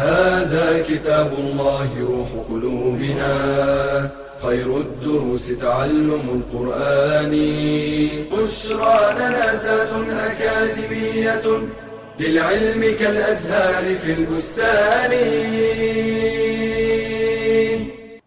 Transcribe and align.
هذا 0.00 0.82
كتاب 0.82 1.32
الله 1.38 1.88
روح 2.00 2.30
قلوبنا. 2.48 3.32
خير 4.42 4.76
الدروس 4.76 5.58
تعلم 5.58 6.24
القرآن. 6.38 7.32
بشرى 8.32 9.00
لنا 9.18 9.56
زاد 9.56 9.92
أكاديمية 10.30 11.46
للعلم 12.20 12.82
كالأزهار 13.00 13.84
في 13.94 14.12
البستان. 14.12 15.12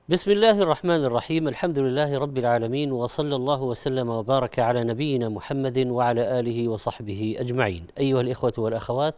بسم 0.10 0.32
الله 0.32 0.62
الرحمن 0.62 1.06
الرحيم. 1.06 1.48
الحمد 1.48 1.80
لله 1.80 2.18
رب 2.20 2.38
العالمين 2.38 2.92
وصلى 2.92 3.36
الله 3.36 3.62
وسلم 3.62 4.10
وبارك 4.10 4.60
على 4.60 4.84
نبينا 4.84 5.30
محمد 5.30 5.78
وعلى 5.78 6.40
آله 6.40 6.68
وصحبه 6.68 7.36
أجمعين. 7.40 7.88
أيها 8.00 8.22
الإخوة 8.22 8.54
والأخوات 8.58 9.16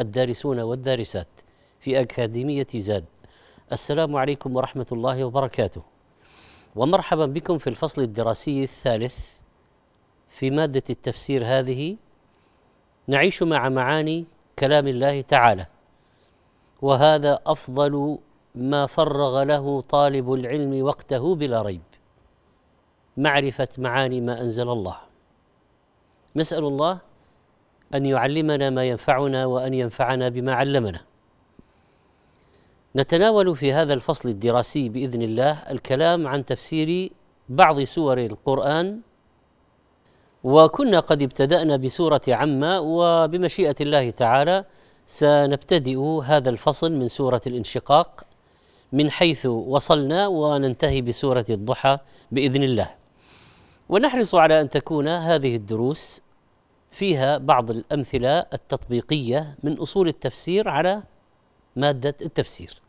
الدارسون 0.00 0.60
والدارسات. 0.60 1.26
في 1.88 2.00
أكاديمية 2.00 2.66
زاد. 2.74 3.04
السلام 3.72 4.16
عليكم 4.16 4.56
ورحمة 4.56 4.86
الله 4.92 5.24
وبركاته. 5.24 5.82
ومرحبا 6.76 7.26
بكم 7.26 7.58
في 7.58 7.70
الفصل 7.70 8.02
الدراسي 8.02 8.62
الثالث 8.62 9.38
في 10.28 10.50
مادة 10.50 10.82
التفسير 10.90 11.46
هذه. 11.46 11.96
نعيش 13.06 13.42
مع 13.42 13.68
معاني 13.68 14.26
كلام 14.58 14.88
الله 14.88 15.20
تعالى 15.20 15.66
وهذا 16.82 17.38
أفضل 17.46 18.18
ما 18.54 18.86
فرغ 18.86 19.42
له 19.42 19.80
طالب 19.80 20.32
العلم 20.32 20.82
وقته 20.82 21.34
بلا 21.34 21.62
ريب. 21.62 21.88
معرفة 23.16 23.68
معاني 23.78 24.20
ما 24.20 24.40
أنزل 24.40 24.68
الله. 24.68 24.96
نسأل 26.36 26.64
الله 26.64 26.98
أن 27.94 28.06
يعلمنا 28.06 28.70
ما 28.70 28.84
ينفعنا 28.84 29.46
وأن 29.46 29.74
ينفعنا 29.74 30.28
بما 30.28 30.54
علمنا. 30.54 31.07
نتناول 32.98 33.56
في 33.56 33.72
هذا 33.72 33.94
الفصل 33.94 34.28
الدراسي 34.28 34.88
بإذن 34.88 35.22
الله 35.22 35.52
الكلام 35.52 36.26
عن 36.26 36.44
تفسير 36.44 37.12
بعض 37.48 37.82
سور 37.82 38.18
القرآن 38.18 39.00
وكنا 40.44 41.00
قد 41.00 41.22
ابتدأنا 41.22 41.76
بسورة 41.76 42.20
عما 42.28 42.78
وبمشيئة 42.78 43.74
الله 43.80 44.10
تعالى 44.10 44.64
سنبتدئ 45.06 45.98
هذا 46.24 46.50
الفصل 46.50 46.92
من 46.92 47.08
سورة 47.08 47.40
الانشقاق 47.46 48.20
من 48.92 49.10
حيث 49.10 49.46
وصلنا 49.46 50.26
وننتهي 50.26 51.02
بسورة 51.02 51.46
الضحى 51.50 51.98
بإذن 52.32 52.62
الله. 52.62 52.90
ونحرص 53.88 54.34
على 54.34 54.60
أن 54.60 54.68
تكون 54.68 55.08
هذه 55.08 55.56
الدروس 55.56 56.22
فيها 56.90 57.38
بعض 57.38 57.70
الأمثلة 57.70 58.38
التطبيقية 58.38 59.56
من 59.62 59.78
أصول 59.78 60.08
التفسير 60.08 60.68
على 60.68 61.02
مادة 61.76 62.14
التفسير. 62.22 62.87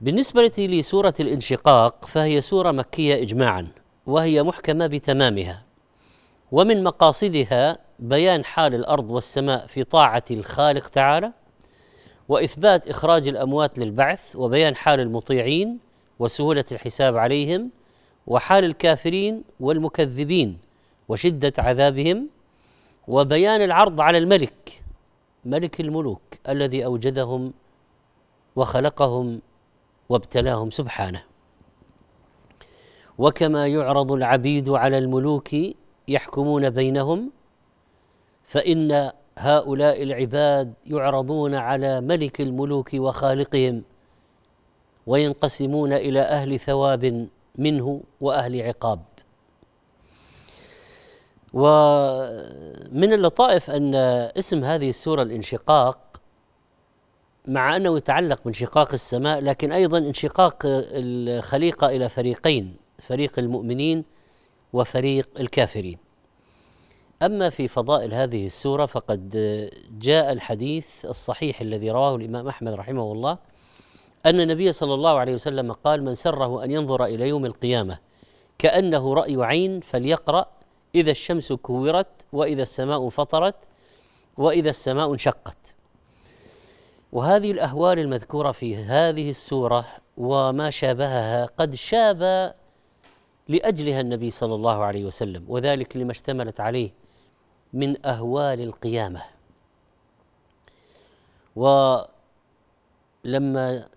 بالنسبة 0.00 0.52
لسورة 0.58 1.14
الانشقاق 1.20 2.04
فهي 2.04 2.40
سورة 2.40 2.70
مكية 2.70 3.22
اجماعا 3.22 3.68
وهي 4.06 4.42
محكمة 4.42 4.86
بتمامها. 4.86 5.62
ومن 6.52 6.84
مقاصدها 6.84 7.78
بيان 7.98 8.44
حال 8.44 8.74
الأرض 8.74 9.10
والسماء 9.10 9.66
في 9.66 9.84
طاعة 9.84 10.24
الخالق 10.30 10.88
تعالى 10.88 11.32
وإثبات 12.28 12.88
إخراج 12.88 13.28
الأموات 13.28 13.78
للبعث 13.78 14.36
وبيان 14.36 14.76
حال 14.76 15.00
المطيعين 15.00 15.78
وسهولة 16.18 16.64
الحساب 16.72 17.16
عليهم 17.16 17.70
وحال 18.26 18.64
الكافرين 18.64 19.44
والمكذبين 19.60 20.58
وشدة 21.08 21.52
عذابهم 21.58 22.28
وبيان 23.08 23.62
العرض 23.62 24.00
على 24.00 24.18
الملك 24.18 24.82
ملك 25.44 25.80
الملوك 25.80 26.22
الذي 26.48 26.84
أوجدهم 26.84 27.52
وخلقهم 28.56 29.40
وابتلاهم 30.08 30.70
سبحانه. 30.70 31.22
وكما 33.18 33.66
يعرض 33.66 34.12
العبيد 34.12 34.68
على 34.68 34.98
الملوك 34.98 35.48
يحكمون 36.08 36.70
بينهم 36.70 37.30
فإن 38.44 39.12
هؤلاء 39.38 40.02
العباد 40.02 40.74
يعرضون 40.86 41.54
على 41.54 42.00
ملك 42.00 42.40
الملوك 42.40 42.90
وخالقهم 42.94 43.82
وينقسمون 45.06 45.92
إلى 45.92 46.20
أهل 46.20 46.58
ثواب 46.60 47.28
منه 47.58 48.02
وأهل 48.20 48.62
عقاب. 48.62 49.00
ومن 51.52 53.12
اللطائف 53.12 53.70
أن 53.70 53.94
اسم 54.38 54.64
هذه 54.64 54.88
السورة 54.88 55.22
الانشقاق 55.22 55.98
مع 57.48 57.76
أنه 57.76 57.96
يتعلق 57.96 58.44
بانشقاق 58.44 58.92
السماء 58.92 59.40
لكن 59.40 59.72
أيضا 59.72 59.98
انشقاق 59.98 60.56
الخليقة 60.64 61.86
إلى 61.86 62.08
فريقين 62.08 62.76
فريق 62.98 63.38
المؤمنين 63.38 64.04
وفريق 64.72 65.28
الكافرين. 65.40 65.98
أما 67.22 67.50
في 67.50 67.68
فضائل 67.68 68.14
هذه 68.14 68.46
السورة 68.46 68.86
فقد 68.86 69.30
جاء 69.98 70.32
الحديث 70.32 71.04
الصحيح 71.04 71.60
الذي 71.60 71.90
رواه 71.90 72.16
الإمام 72.16 72.48
أحمد 72.48 72.72
رحمه 72.72 73.12
الله 73.12 73.38
أن 74.26 74.40
النبي 74.40 74.72
صلى 74.72 74.94
الله 74.94 75.18
عليه 75.18 75.34
وسلم 75.34 75.72
قال 75.72 76.04
من 76.04 76.14
سره 76.14 76.64
أن 76.64 76.70
ينظر 76.70 77.04
إلى 77.04 77.28
يوم 77.28 77.46
القيامة 77.46 77.98
كأنه 78.58 79.14
رأي 79.14 79.36
عين 79.44 79.80
فليقرأ 79.80 80.46
إذا 80.94 81.10
الشمس 81.10 81.52
كورت 81.52 82.26
وإذا 82.32 82.62
السماء 82.62 83.08
فطرت 83.08 83.68
وإذا 84.36 84.70
السماء 84.70 85.12
انشقت. 85.12 85.77
وهذه 87.12 87.50
الأهوال 87.50 87.98
المذكورة 87.98 88.52
في 88.52 88.76
هذه 88.76 89.30
السورة 89.30 89.86
وما 90.16 90.70
شابهها 90.70 91.46
قد 91.46 91.74
شاب 91.74 92.54
لأجلها 93.48 94.00
النبي 94.00 94.30
صلى 94.30 94.54
الله 94.54 94.84
عليه 94.84 95.04
وسلم 95.04 95.44
وذلك 95.48 95.96
لما 95.96 96.12
اشتملت 96.12 96.60
عليه 96.60 96.90
من 97.72 98.06
أهوال 98.06 98.60
القيامة. 98.60 99.22
ولما 101.56 102.08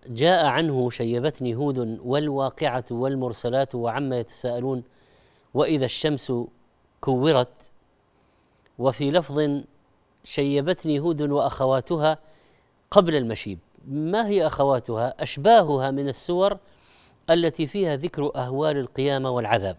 جاء 0.07 0.45
عنه 0.45 0.89
شيبتني 0.89 1.55
هود 1.55 1.99
والواقعة 2.03 2.83
والمرسلات 2.91 3.75
وعما 3.75 4.19
يتساءلون 4.19 4.83
وإذا 5.53 5.85
الشمس 5.85 6.33
كورت 7.01 7.71
وفي 8.79 9.11
لفظ 9.11 9.61
شيبتني 10.23 10.99
هود 10.99 11.21
وأخواتها 11.21 12.17
قبل 12.91 13.15
المشيب. 13.15 13.59
ما 13.87 14.27
هي 14.27 14.47
أخواتها؟ 14.47 15.13
أشباهها 15.19 15.91
من 15.91 16.07
السور 16.07 16.57
التي 17.29 17.67
فيها 17.67 17.95
ذكر 17.95 18.31
أهوال 18.35 18.77
القيامة 18.77 19.29
والعذاب. 19.29 19.77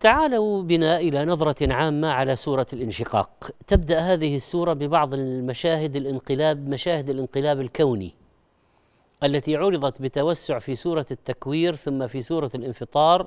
تعالوا 0.00 0.62
بنا 0.62 0.98
إلى 0.98 1.24
نظرة 1.24 1.72
عامة 1.72 2.08
على 2.08 2.36
سورة 2.36 2.66
الانشقاق. 2.72 3.50
تبدأ 3.66 3.98
هذه 3.98 4.36
السورة 4.36 4.72
ببعض 4.72 5.14
المشاهد 5.14 5.96
الانقلاب 5.96 6.68
مشاهد 6.68 7.10
الانقلاب 7.10 7.60
الكوني 7.60 8.14
التي 9.22 9.56
عرضت 9.56 10.02
بتوسع 10.02 10.58
في 10.58 10.74
سورة 10.74 11.06
التكوير 11.10 11.76
ثم 11.76 12.06
في 12.06 12.22
سورة 12.22 12.50
الانفطار 12.54 13.26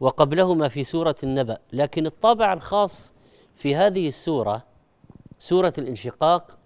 وقبلهما 0.00 0.68
في 0.68 0.84
سورة 0.84 1.16
النبأ. 1.22 1.58
لكن 1.72 2.06
الطابع 2.06 2.52
الخاص 2.52 3.14
في 3.54 3.76
هذه 3.76 4.08
السورة 4.08 4.75
سورة 5.38 5.72
الانشقاق 5.78 6.58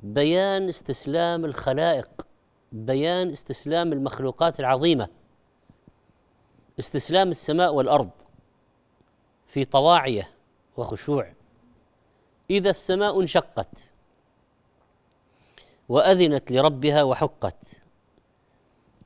بيان 0.00 0.68
استسلام 0.68 1.44
الخلائق 1.44 2.26
بيان 2.72 3.30
استسلام 3.30 3.92
المخلوقات 3.92 4.60
العظيمة 4.60 5.08
استسلام 6.78 7.30
السماء 7.30 7.74
والأرض 7.74 8.10
في 9.46 9.64
طواعيه 9.64 10.30
وخشوع. 10.76 11.32
إذا 12.50 12.70
السماء 12.70 13.20
انشقت 13.20 13.92
وأذنت 15.88 16.52
لربها 16.52 17.02
وحقت 17.02 17.82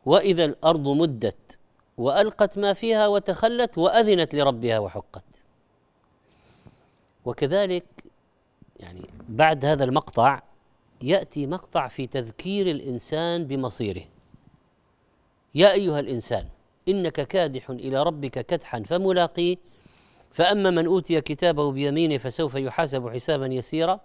وإذا 0.06 0.44
الأرض 0.44 0.88
مدت 0.88 1.58
وألقت 1.96 2.58
ما 2.58 2.72
فيها 2.72 3.06
وتخلت 3.06 3.78
وأذنت 3.78 4.34
لربها 4.34 4.78
وحقت. 4.78 5.46
وكذلك 7.24 7.84
يعني 8.76 9.10
بعد 9.28 9.64
هذا 9.64 9.84
المقطع 9.84 10.42
يأتي 11.02 11.46
مقطع 11.46 11.88
في 11.88 12.06
تذكير 12.06 12.70
الإنسان 12.70 13.44
بمصيره. 13.46 14.02
يا 15.54 15.72
أيها 15.72 16.00
الإنسان 16.00 16.48
إنك 16.88 17.28
كادح 17.28 17.70
إلى 17.70 18.02
ربك 18.02 18.46
كدحا 18.46 18.82
فملاقيه 18.82 19.56
فأما 20.30 20.70
من 20.70 20.86
أوتي 20.86 21.20
كتابه 21.20 21.72
بيمينه 21.72 22.18
فسوف 22.18 22.54
يحاسب 22.54 23.08
حسابا 23.08 23.46
يسيرا. 23.46 24.00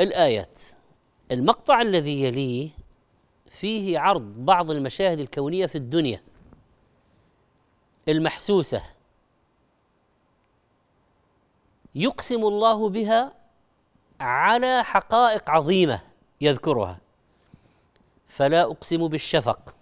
الآيات. 0.00 0.58
المقطع 1.30 1.82
الذي 1.82 2.22
يليه 2.22 2.70
فيه 3.50 3.98
عرض 3.98 4.44
بعض 4.44 4.70
المشاهد 4.70 5.20
الكونية 5.20 5.66
في 5.66 5.78
الدنيا. 5.78 6.22
المحسوسة. 8.08 8.82
يقسم 11.94 12.44
الله 12.44 12.88
بها 12.88 13.32
على 14.20 14.84
حقائق 14.84 15.50
عظيمة 15.50 16.00
يذكرها. 16.40 16.98
فلا 18.28 18.62
أقسم 18.62 19.08
بالشفق 19.08 19.74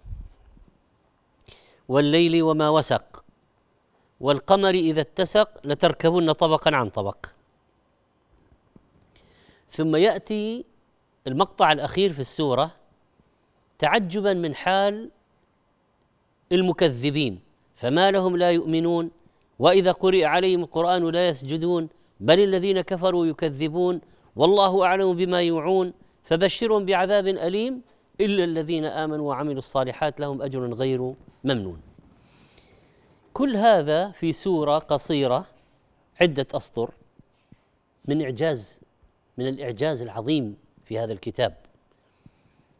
والليل 1.88 2.42
وما 2.42 2.68
وسق 2.68 3.24
والقمر 4.20 4.74
إذا 4.74 5.00
اتسق 5.00 5.66
لتركبن 5.66 6.32
طبقا 6.32 6.76
عن 6.76 6.90
طبق. 6.90 7.26
ثم 9.70 9.96
يأتي 9.96 10.64
المقطع 11.26 11.72
الأخير 11.72 12.12
في 12.12 12.20
السورة 12.20 12.70
تعجبا 13.78 14.34
من 14.34 14.54
حال 14.54 15.10
المكذبين 16.52 17.40
فما 17.76 18.10
لهم 18.10 18.36
لا 18.36 18.50
يؤمنون 18.50 19.10
وإذا 19.58 19.92
قرئ 19.92 20.24
عليهم 20.24 20.62
القرآن 20.62 21.08
لا 21.08 21.28
يسجدون 21.28 21.88
بل 22.20 22.40
الذين 22.40 22.80
كفروا 22.80 23.26
يكذبون 23.26 24.00
والله 24.36 24.84
أعلم 24.84 25.14
بما 25.14 25.42
يوعون 25.42 25.92
فبشرهم 26.24 26.84
بعذاب 26.84 27.26
أليم 27.26 27.82
إلا 28.20 28.44
الذين 28.44 28.84
آمنوا 28.84 29.28
وعملوا 29.28 29.58
الصالحات 29.58 30.20
لهم 30.20 30.42
أجر 30.42 30.74
غير 30.74 31.14
ممنون. 31.44 31.80
كل 33.32 33.56
هذا 33.56 34.10
في 34.10 34.32
سورة 34.32 34.78
قصيرة 34.78 35.46
عدة 36.20 36.46
أسطر 36.54 36.90
من 38.04 38.22
إعجاز 38.22 38.80
من 39.38 39.48
الإعجاز 39.48 40.02
العظيم 40.02 40.56
في 40.84 40.98
هذا 40.98 41.12
الكتاب 41.12 41.56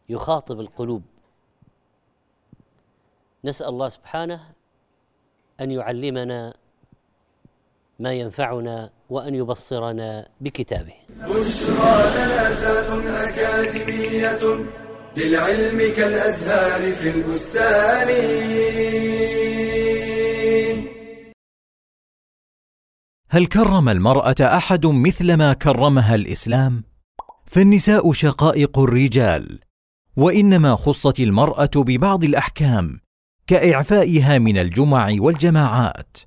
يخاطب 0.09 0.59
القلوب. 0.59 1.01
نسأل 3.43 3.67
الله 3.67 3.89
سبحانه 3.89 4.53
أن 5.61 5.71
يعلمنا 5.71 6.53
ما 7.99 8.13
ينفعنا 8.13 8.89
وأن 9.09 9.35
يبصرنا 9.35 10.29
بكتابه. 10.41 10.93
بشرى 11.09 11.95
لنا 12.15 12.53
زاد 12.53 13.05
أكاديمية 13.07 14.39
للعلم 15.17 15.95
كالأزهار 15.97 16.91
في 16.91 17.09
البستان. 17.09 18.09
هل 23.31 23.45
كرم 23.45 23.89
المرأة 23.89 24.35
أحد 24.41 24.85
مثل 24.85 25.33
ما 25.33 25.53
كرمها 25.53 26.15
الإسلام 26.15 26.83
فالنساء 27.45 28.11
شقائق 28.11 28.79
الرجال 28.79 29.59
وإنما 30.17 30.75
خصت 30.75 31.19
المرأة 31.19 31.69
ببعض 31.75 32.23
الأحكام 32.23 32.99
كإعفائها 33.47 34.37
من 34.37 34.57
الجمع 34.57 35.15
والجماعات 35.19 36.17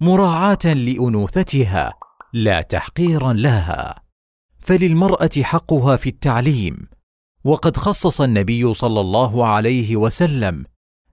مراعاة 0.00 0.64
لأنوثتها 0.64 1.94
لا 2.32 2.62
تحقيرا 2.62 3.32
لها. 3.32 4.02
فللمرأة 4.58 5.30
حقها 5.42 5.96
في 5.96 6.08
التعليم. 6.08 6.88
وقد 7.44 7.76
خصص 7.76 8.20
النبي 8.20 8.74
صلى 8.74 9.00
الله 9.00 9.46
عليه 9.46 9.96
وسلم 9.96 10.64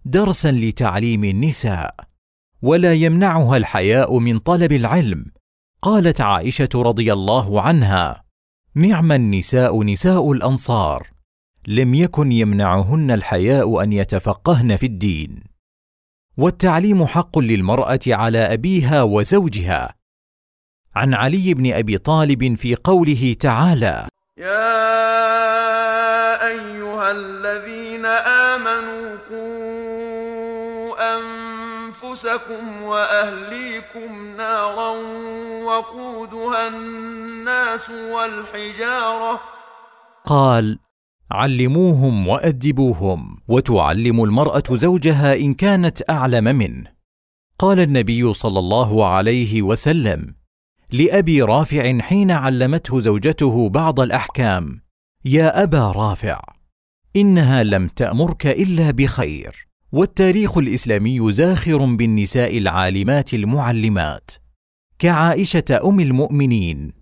درسا 0.06 0.52
لتعليم 0.52 1.24
النساء. 1.24 1.96
ولا 2.62 2.94
يمنعها 2.94 3.58
الحياء 3.58 4.20
من 4.20 4.40
طلب 4.40 4.72
العلم. 4.72 5.26
قالت 5.82 6.22
عائشة 6.22 6.70
رضي 6.76 7.14
الله 7.14 7.62
عنها 7.62 8.24
نعم 8.76 9.12
النساء 9.12 9.84
نساء 9.84 10.32
الأنصار. 10.32 11.10
لم 11.68 11.94
يكن 11.94 12.32
يمنعهن 12.32 13.12
الحياء 13.12 13.84
أن 13.84 13.94
يتفقهن 13.94 14.78
في 14.78 14.86
الدين. 14.86 15.53
والتعليم 16.38 17.06
حق 17.06 17.40
للمرأة 17.40 18.00
على 18.08 18.54
أبيها 18.54 19.04
وزوجها. 19.04 19.94
عن 20.96 21.14
علي 21.14 21.54
بن 21.54 21.74
أبي 21.74 21.98
طالب 21.98 22.56
في 22.56 22.76
قوله 22.76 23.36
تعالى 23.40 24.08
يا 24.38 24.88
أيها 26.48 27.12
الذين 27.12 28.06
آمنوا 28.06 29.18
قوا 29.30 31.18
أنفسكم 31.18 32.82
وأهليكم 32.84 34.36
نارا 34.38 34.90
وقودها 35.64 36.68
الناس 36.68 37.90
والحجارة. 37.90 39.42
قال 40.26 40.80
علموهم 41.34 42.28
وأدبوهم 42.28 43.38
وتعلم 43.48 44.24
المرأة 44.24 44.64
زوجها 44.72 45.36
إن 45.36 45.54
كانت 45.54 46.10
أعلم 46.10 46.44
منه. 46.44 46.84
قال 47.60 47.80
النبي 47.80 48.34
صلى 48.34 48.60
الله 48.60 49.06
عليه 49.06 49.62
وسلم 49.62 50.36
لأبي 50.92 51.42
رافع 51.42 52.00
حين 52.00 52.32
علمته 52.32 53.00
زوجته 53.00 53.70
بعض 53.70 54.00
الأحكام 54.00 54.82
يا 55.26 55.64
أبا 55.64 55.92
رافع 55.92 56.42
إنها 57.16 57.64
لم 57.64 57.88
تأمرك 57.88 58.48
إلا 58.48 58.92
بخير. 58.92 59.68
والتاريخ 59.92 60.58
الإسلامي 60.58 61.32
زاخر 61.32 61.86
بالنساء 61.86 62.58
العالمات 62.58 63.34
المعلمات. 63.34 64.32
كعائشة 65.00 65.82
أم 65.86 66.00
المؤمنين. 66.00 66.94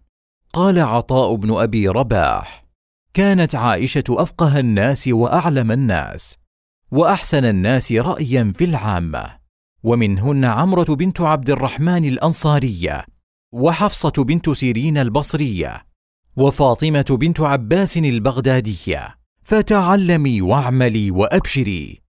قال 0.54 0.80
عطاء 0.80 1.36
بن 1.36 1.52
أبي 1.52 1.88
رباح 1.88 2.61
كانت 3.14 3.56
عائشة 3.56 4.04
أفقه 4.10 4.60
الناس 4.60 5.08
وأعلم 5.08 5.72
الناس 5.72 6.38
وأحسن 6.92 7.46
الناس 7.46 7.92
رايا 7.92 8.52
في 8.56 8.64
العامة. 8.64 9.42
ومنهن 9.84 10.46
عمرة 10.46 10.96
بنت 10.96 11.22
عبد 11.22 11.50
الرحمن 11.50 12.06
الأنصارية 12.06 13.06
وحفصة 13.54 14.14
بنت 14.18 14.50
سيرين 14.50 14.98
البصرية 14.98 15.86
وفاطمة 16.36 17.06
بنت 17.10 17.42
عباس 17.42 17.98
البغدادية. 17.98 19.16
فتعلمي 19.44 20.42
واعملي 20.42 21.12
وأبشري. 21.12 22.02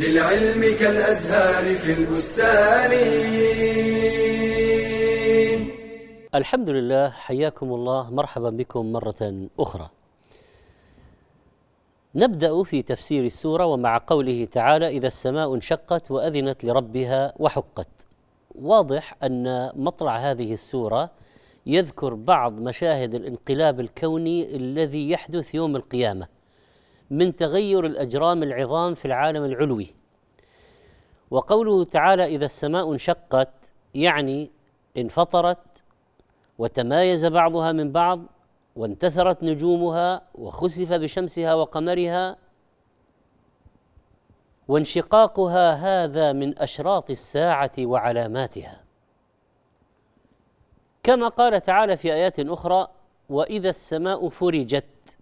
للعلم 0.00 0.76
كالأزهار 0.80 1.74
في 1.74 1.92
البستان 2.00 2.90
الحمد 6.34 6.70
لله 6.70 7.10
حياكم 7.10 7.72
الله 7.74 8.10
مرحبا 8.10 8.50
بكم 8.50 8.92
مرة 8.92 9.48
أخرى. 9.58 9.90
نبدأ 12.14 12.62
في 12.62 12.82
تفسير 12.82 13.24
السورة 13.24 13.66
ومع 13.66 13.98
قوله 14.06 14.44
تعالى: 14.44 14.88
إذا 14.88 15.06
السماء 15.06 15.54
انشقت 15.54 16.10
وأذنت 16.10 16.64
لربها 16.64 17.34
وحقت. 17.38 18.06
واضح 18.54 19.16
أن 19.22 19.72
مطلع 19.76 20.16
هذه 20.16 20.52
السورة 20.52 21.10
يذكر 21.66 22.14
بعض 22.14 22.52
مشاهد 22.52 23.14
الانقلاب 23.14 23.80
الكوني 23.80 24.56
الذي 24.56 25.10
يحدث 25.10 25.54
يوم 25.54 25.76
القيامة 25.76 26.33
من 27.18 27.36
تغير 27.36 27.86
الأجرام 27.86 28.42
العظام 28.42 28.94
في 28.94 29.04
العالم 29.04 29.44
العلوي. 29.44 29.94
وقوله 31.30 31.84
تعالى: 31.84 32.24
إذا 32.26 32.44
السماء 32.44 32.92
انشقت 32.92 33.72
يعني 33.94 34.50
انفطرت 34.96 35.82
وتمايز 36.58 37.26
بعضها 37.26 37.72
من 37.72 37.92
بعض 37.92 38.20
وانتثرت 38.76 39.42
نجومها 39.42 40.22
وخسف 40.34 40.92
بشمسها 40.92 41.54
وقمرها 41.54 42.36
وانشقاقها 44.68 45.72
هذا 45.72 46.32
من 46.32 46.58
أشراط 46.58 47.10
الساعة 47.10 47.72
وعلاماتها 47.78 48.80
كما 51.02 51.28
قال 51.28 51.60
تعالى 51.60 51.96
في 51.96 52.12
آيات 52.12 52.40
أخرى 52.40 52.88
وإذا 53.28 53.68
السماء 53.68 54.28
فرجت 54.28 55.18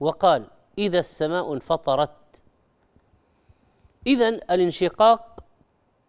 وقال 0.00 0.46
إذا 0.78 0.98
السماء 0.98 1.52
انفطرت. 1.52 2.42
اذا 4.06 4.28
الانشقاق 4.28 5.44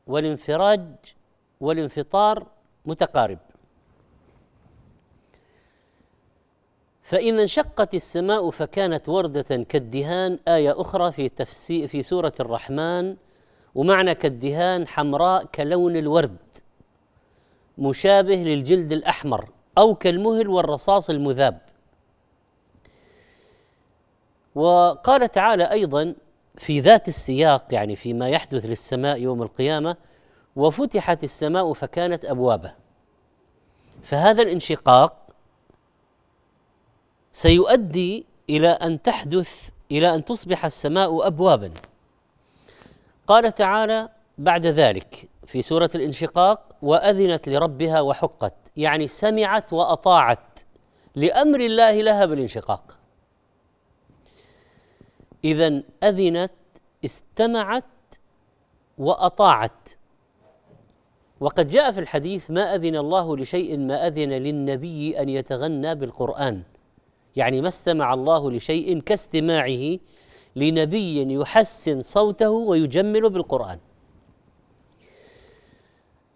والانفراج 0.08 0.86
والانفطار 1.60 2.48
متقارب. 2.86 3.40
فإن 7.10 7.40
انشقت 7.40 7.94
السماء 7.94 8.50
فكانت 8.50 9.10
وردة 9.10 9.64
كالدهان 9.70 10.40
آية 10.48 10.82
أخرى 10.82 11.12
في 11.12 11.30
تفسير 11.30 11.88
في 11.88 12.02
سورة 12.02 12.34
الرحمن 12.40 13.16
ومعنى 13.76 14.16
كالدهان 14.16 14.88
حمراء 14.88 15.46
كلون 15.46 15.98
الورد 15.98 16.38
مشابه 17.78 18.36
للجلد 18.36 18.92
الأحمر 18.92 19.50
أو 19.78 19.96
كالمهل 19.96 20.48
والرصاص 20.48 21.10
المذاب. 21.10 21.69
وقال 24.56 25.32
تعالى 25.32 25.72
أيضا 25.72 26.16
في 26.58 26.80
ذات 26.80 27.08
السياق 27.08 27.66
يعني 27.72 27.96
فيما 27.96 28.30
يحدث 28.30 28.66
للسماء 28.66 29.22
يوم 29.22 29.42
القيامة 29.42 29.96
وفتحت 30.56 31.24
السماء 31.24 31.74
فكانت 31.74 32.26
أبوابا 32.26 32.74
فهذا 34.04 34.42
الانشقاق 34.42 35.30
سيؤدي 37.32 38.26
إلى 38.50 38.70
أن 38.70 39.02
تحدث 39.02 39.70
إلى 39.92 40.16
أن 40.16 40.26
تصبح 40.26 40.66
السماء 40.66 41.28
ابوابا. 41.28 41.72
قال 43.28 43.52
تعالى 43.52 44.10
بعد 44.38 44.66
ذلك 44.66 45.30
في 45.46 45.62
سورة 45.62 45.90
الانشقاق 45.96 46.76
وأذنت 46.82 47.50
لربها 47.50 48.02
وحقت 48.02 48.54
يعني 48.78 49.08
سمعت 49.08 49.74
وأطاعت 49.74 50.60
لأمر 51.16 51.60
الله 51.60 52.02
لها 52.02 52.26
بالانشقاق. 52.26 52.99
اذا 55.44 55.84
أذنت 56.04 56.52
استمعت 57.06 57.84
وأطاعت. 58.98 59.90
وقد 61.40 61.68
جاء 61.68 61.92
في 61.92 62.00
الحديث 62.00 62.52
ما 62.52 62.76
أذن 62.76 62.96
الله 62.96 63.38
لشيء 63.38 63.78
ما 63.78 64.08
أذن 64.08 64.30
للنبي 64.30 65.20
أن 65.20 65.30
يتغنى 65.30 65.96
بالقرآن. 65.96 66.64
يعني 67.36 67.62
ما 67.62 67.68
استمع 67.68 68.14
الله 68.14 68.52
لشيء 68.52 69.00
كاستماعه 69.00 70.00
لنبي 70.56 71.34
يحسن 71.34 72.02
صوته 72.02 72.50
ويجمل 72.50 73.30
بالقرآن. 73.30 73.80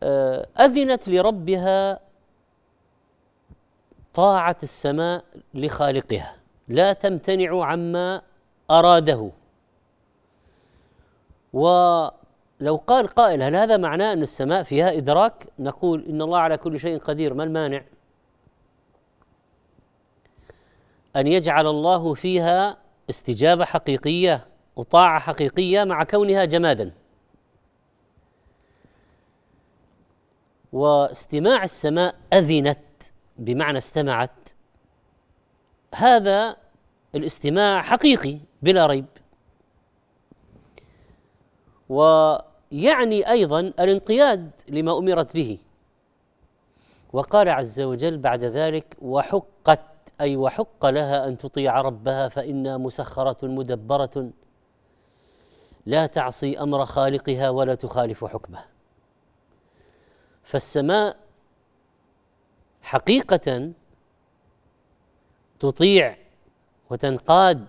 آه، 0.04 0.48
أذنت 0.60 1.10
لربها 1.10 2.00
طاعة 4.14 4.58
السماء 4.64 5.26
لخالقها. 5.54 6.36
لا 6.68 6.94
تمتنع 6.94 7.66
عما 7.66 8.22
أراده. 8.80 9.32
ولو 11.54 12.76
قال 12.88 13.08
قائل 13.08 13.44
هل 13.44 13.56
هذا 13.56 13.78
معناه 13.78 14.14
أن 14.14 14.22
السماء 14.22 14.64
فيها 14.64 14.98
إدراك؟ 14.98 15.48
نقول 15.60 16.06
إن 16.06 16.22
الله 16.22 16.40
على 16.40 16.58
كل 16.58 16.80
شيء 16.80 16.98
قدير 16.98 17.34
ما 17.34 17.44
المانع؟ 17.44 17.84
أن 21.16 21.28
يجعل 21.28 21.68
الله 21.68 22.14
فيها 22.14 22.78
استجابة 23.10 23.66
حقيقية 23.66 24.48
وطاعة 24.76 25.20
حقيقية 25.20 25.84
مع 25.84 26.04
كونها 26.04 26.46
جمادا. 26.46 26.92
واستماع 30.74 31.64
السماء 31.64 32.16
أذنت 32.34 32.80
بمعنى 33.38 33.78
استمعت. 33.78 34.50
هذا 35.96 36.56
الاستماع 37.16 37.82
حقيقي 37.82 38.38
بلا 38.62 38.86
ريب. 38.88 39.06
ويعني 41.90 43.30
أيضا 43.30 43.60
الانقياد 43.60 44.52
لما 44.70 44.98
أمرت 44.98 45.34
به. 45.34 45.58
وقال 47.14 47.50
عز 47.50 47.82
وجل 47.82 48.18
بعد 48.18 48.44
ذلك 48.44 48.98
وحقت 49.02 49.80
أي 50.22 50.36
وحق 50.36 50.86
لها 50.86 51.28
أن 51.28 51.38
تطيع 51.38 51.82
ربها 51.82 52.28
فإنها 52.28 52.78
مسخرة 52.78 53.48
مدبرة. 53.48 54.32
لا 55.86 56.06
تعصي 56.06 56.60
أمر 56.60 56.86
خالقها 56.86 57.50
ولا 57.50 57.76
تخالف 57.76 58.26
حكمه. 58.26 58.66
فالسماء 60.44 61.18
حقيقه 62.82 63.72
تطيع 65.60 66.23
وتنقاد 66.94 67.66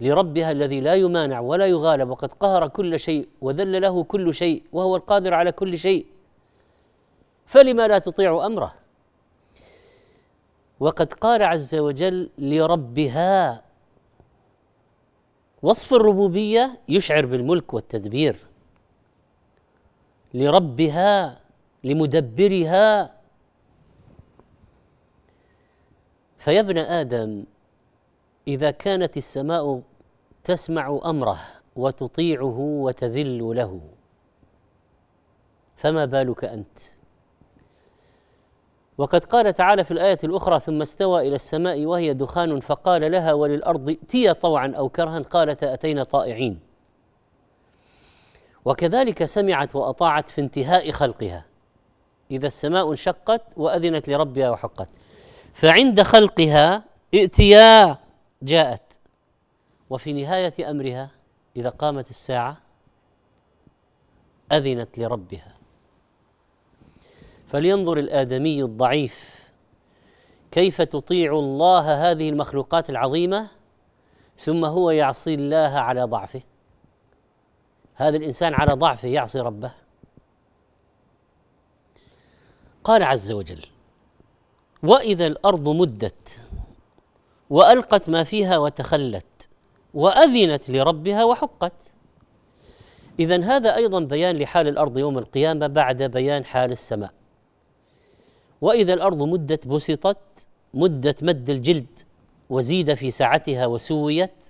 لربها 0.00 0.50
الذي 0.50 0.80
لا 0.80 0.94
يمانع 0.94 1.40
ولا 1.40 1.66
يغالب 1.66 2.08
وقد 2.08 2.32
قهر 2.32 2.68
كل 2.68 3.00
شيء 3.00 3.28
وذل 3.40 3.82
له 3.82 4.04
كل 4.04 4.34
شيء 4.34 4.64
وهو 4.72 4.96
القادر 4.96 5.34
على 5.34 5.52
كل 5.52 5.78
شيء. 5.78 6.06
فلما 7.46 7.88
لا 7.88 7.98
تطيع 7.98 8.46
أمره؟ 8.46 8.74
وقد 10.80 11.12
قال 11.12 11.42
عز 11.42 11.74
وجل 11.74 12.30
لربها 12.38 13.62
وصف 15.62 15.94
الربوبية 15.94 16.80
يشعر 16.88 17.26
بالملك 17.26 17.74
والتدبير. 17.74 18.36
لربها 20.34 21.40
لمدبرها. 21.84 23.14
فيا 26.38 26.60
ابن 26.60 26.78
آدم 26.78 27.44
إذا 28.48 28.70
كانت 28.70 29.16
السماء 29.16 29.82
تسمع 30.44 31.00
أمره 31.04 31.38
وتطيعه 31.76 32.58
وتذل 32.58 33.56
له 33.56 33.80
فما 35.76 36.04
بالك 36.04 36.44
أنت؟ 36.44 36.78
وقد 38.98 39.24
قال 39.24 39.54
تعالى 39.54 39.84
في 39.84 39.90
الآية 39.90 40.18
الأخرى 40.24 40.60
ثم 40.60 40.82
استوى 40.82 41.28
إلى 41.28 41.34
السماء 41.34 41.86
وهي 41.86 42.14
دخان 42.14 42.60
فقال 42.60 43.12
لها 43.12 43.32
وللأرض 43.32 43.88
ائتيا 43.88 44.32
طوعا 44.32 44.72
أو 44.76 44.88
كرها 44.88 45.18
قالتا 45.18 45.74
أتينا 45.74 46.02
طائعين. 46.02 46.60
وكذلك 48.64 49.24
سمعت 49.24 49.76
وأطاعت 49.76 50.28
في 50.28 50.40
انتهاء 50.40 50.90
خلقها. 50.90 51.44
إذا 52.30 52.46
السماء 52.46 52.90
انشقت 52.90 53.42
وأذنت 53.56 54.08
لربها 54.08 54.50
وحقت. 54.50 54.88
فعند 55.54 56.02
خلقها 56.02 56.84
ائتيا 57.14 58.01
جاءت. 58.42 58.92
وفي 59.90 60.12
نهاية 60.12 60.70
أمرها 60.70 61.10
إذا 61.56 61.68
قامت 61.68 62.10
الساعة 62.10 62.56
أذنت 64.52 64.98
لربها. 64.98 65.54
فلينظر 67.46 67.98
الآدمي 67.98 68.62
الضعيف 68.62 69.42
كيف 70.50 70.82
تطيع 70.82 71.32
الله 71.32 72.10
هذه 72.10 72.28
المخلوقات 72.28 72.90
العظيمة؟ 72.90 73.50
ثم 74.38 74.64
هو 74.64 74.90
يعصي 74.90 75.34
الله 75.34 75.78
على 75.78 76.02
ضعفه. 76.02 76.42
هذا 77.94 78.16
الإنسان 78.16 78.54
على 78.54 78.72
ضعفه 78.72 79.08
يعصي 79.08 79.40
ربه. 79.40 79.74
قال 82.84 83.02
عز 83.02 83.32
وجل 83.32 83.66
وإذا 84.82 85.26
الأرض 85.26 85.68
مدت 85.68 86.48
وألقت 87.52 88.10
ما 88.10 88.24
فيها 88.24 88.58
وتخلت 88.58 89.48
وأذنت 89.94 90.70
لربها 90.70 91.24
وحقت. 91.24 91.94
اذا 93.20 93.44
هذا 93.44 93.76
أيضا 93.76 94.00
بيان 94.00 94.36
لحال 94.36 94.68
الأرض 94.68 94.98
يوم 94.98 95.18
القيامة 95.18 95.66
بعد 95.66 96.02
بيان 96.02 96.44
حال 96.44 96.70
السماء. 96.72 97.12
وإذا 98.60 98.94
الأرض 98.94 99.22
مدت 99.22 99.68
بسطت 99.68 100.46
مدت 100.74 101.24
مد 101.24 101.50
الجلد 101.50 101.98
وزيد 102.50 102.94
في 102.94 103.10
سعتها 103.10 103.66
وسويت 103.66 104.44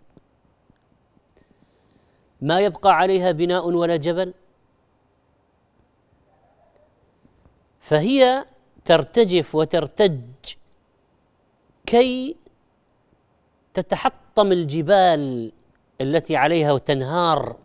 ما 2.40 2.60
يبقى 2.60 2.96
عليها 2.96 3.32
بناء 3.32 3.68
ولا 3.68 3.96
جبل؟ 3.96 4.34
فهي 7.80 8.44
ترتجف 8.84 9.54
وترتج 9.54 10.20
كي 11.86 12.41
تتحطم 13.74 14.52
الجبال 14.52 15.52
التي 16.00 16.36
عليها 16.36 16.72
وتنهار 16.72 17.56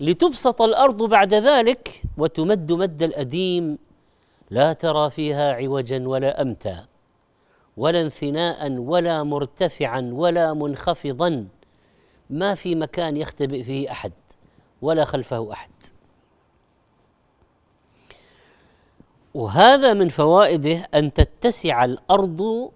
لتبسط 0.00 0.62
الأرض 0.62 1.02
بعد 1.02 1.34
ذلك 1.34 2.02
وتمد 2.18 2.72
مد 2.72 3.02
الأديم 3.02 3.78
لا 4.50 4.72
ترى 4.72 5.10
فيها 5.10 5.52
عوجا 5.52 6.08
ولا 6.08 6.42
أمتا 6.42 6.84
ولا 7.76 8.00
انثناء 8.00 8.72
ولا 8.72 9.22
مرتفعا 9.22 10.10
ولا 10.12 10.54
منخفضا 10.54 11.46
ما 12.30 12.54
في 12.54 12.74
مكان 12.74 13.16
يختبئ 13.16 13.62
فيه 13.62 13.90
أحد 13.90 14.12
ولا 14.82 15.04
خلفه 15.04 15.52
أحد. 15.52 15.70
وهذا 19.34 19.92
من 19.92 20.08
فوائده 20.08 20.88
أن 20.94 21.12
تتسع 21.12 21.84
الأرض 21.84 22.70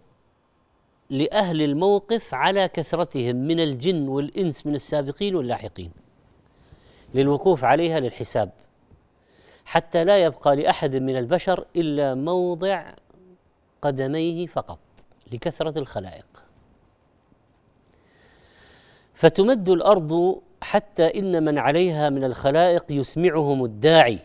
لأهل 1.12 1.62
الموقف 1.62 2.34
على 2.34 2.68
كثرتهم 2.68 3.36
من 3.36 3.60
الجن 3.60 4.08
والإنس 4.08 4.66
من 4.66 4.74
السابقين 4.74 5.36
واللاحقين 5.36 5.90
للوقوف 7.14 7.64
عليها 7.64 8.00
للحساب 8.00 8.50
حتى 9.64 10.04
لا 10.04 10.18
يبقى 10.18 10.56
لأحد 10.56 10.96
من 10.96 11.16
البشر 11.16 11.64
إلا 11.76 12.14
موضع 12.14 12.92
قدميه 13.82 14.46
فقط 14.46 14.78
لكثرة 15.32 15.78
الخلائق. 15.78 16.44
فتمد 19.14 19.68
الأرض 19.68 20.40
حتى 20.62 21.18
إن 21.18 21.44
من 21.44 21.58
عليها 21.58 22.10
من 22.10 22.24
الخلائق 22.24 22.84
يسمعهم 22.90 23.64
الداعي 23.64 24.18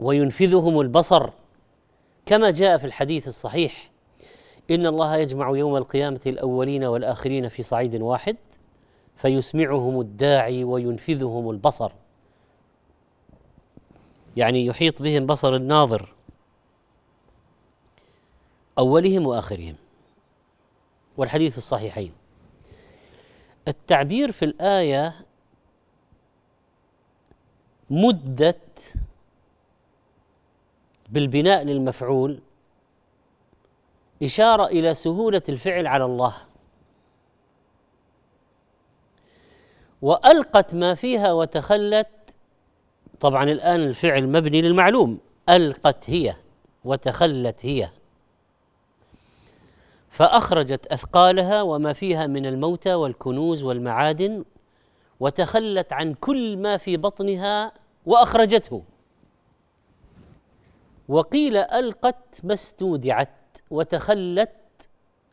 وينفذهم 0.00 0.80
البصر 0.80 1.30
كما 2.26 2.50
جاء 2.50 2.78
في 2.78 2.84
الحديث 2.84 3.28
الصحيح 3.28 3.90
إن 4.70 4.86
الله 4.86 5.16
يجمع 5.16 5.56
يوم 5.56 5.76
القيامة 5.76 6.20
الأولين 6.26 6.84
والآخرين 6.84 7.48
في 7.48 7.62
صعيد 7.62 8.02
واحد 8.02 8.36
فيسمعهم 9.16 10.00
الداعي 10.00 10.64
وينفذهم 10.64 11.50
البصر. 11.50 11.92
يعني 14.36 14.66
يحيط 14.66 15.02
بهم 15.02 15.26
بصر 15.26 15.56
الناظر 15.56 16.14
أولهم 18.78 19.26
وآخرهم. 19.26 19.74
والحديث 21.16 21.58
الصحيحين. 21.58 22.12
التعبير 23.68 24.32
في 24.32 24.44
الآية 24.44 25.14
مدت 27.90 28.94
بالبناء 31.08 31.64
للمفعول 31.64 32.40
إشارة 34.22 34.66
إلى 34.66 34.94
سهولة 34.94 35.42
الفعل 35.48 35.86
على 35.86 36.04
الله. 36.04 36.34
وألقت 40.02 40.74
ما 40.74 40.94
فيها 40.94 41.32
وتخلت 41.32 42.36
طبعا 43.20 43.44
الآن 43.44 43.80
الفعل 43.80 44.28
مبني 44.28 44.62
للمعلوم 44.62 45.18
ألقت 45.48 46.10
هي 46.10 46.36
وتخلت 46.84 47.66
هي. 47.66 47.90
فأخرجت 50.10 50.86
أثقالها 50.86 51.62
وما 51.62 51.92
فيها 51.92 52.26
من 52.26 52.46
الموتى 52.46 52.94
والكنوز 52.94 53.62
والمعادن 53.62 54.44
وتخلت 55.20 55.92
عن 55.92 56.14
كل 56.14 56.56
ما 56.56 56.76
في 56.76 56.96
بطنها 56.96 57.72
وأخرجته. 58.06 58.82
وقيل 61.08 61.56
ألقت 61.56 62.40
ما 62.44 62.54
استودعت. 62.54 63.30
وتخلت 63.70 64.50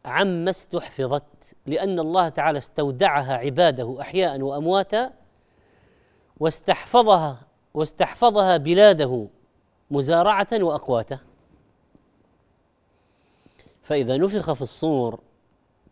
عما 0.06 0.50
استحفظت 0.50 1.56
لأن 1.66 2.00
الله 2.00 2.30
تعالى 2.30 2.58
استودعها 2.58 3.34
عباده 3.34 3.98
أحياء 4.02 4.42
وأمواتا 4.42 5.14
واستحفظها 6.40 7.38
واستحفظها 7.74 8.58
بلاده 8.58 9.28
مزارعة 9.92 10.48
واقواته 10.54 11.20
فإذا 13.84 14.18
نفخ 14.18 14.54
في 14.54 14.62
الصور 14.62 15.20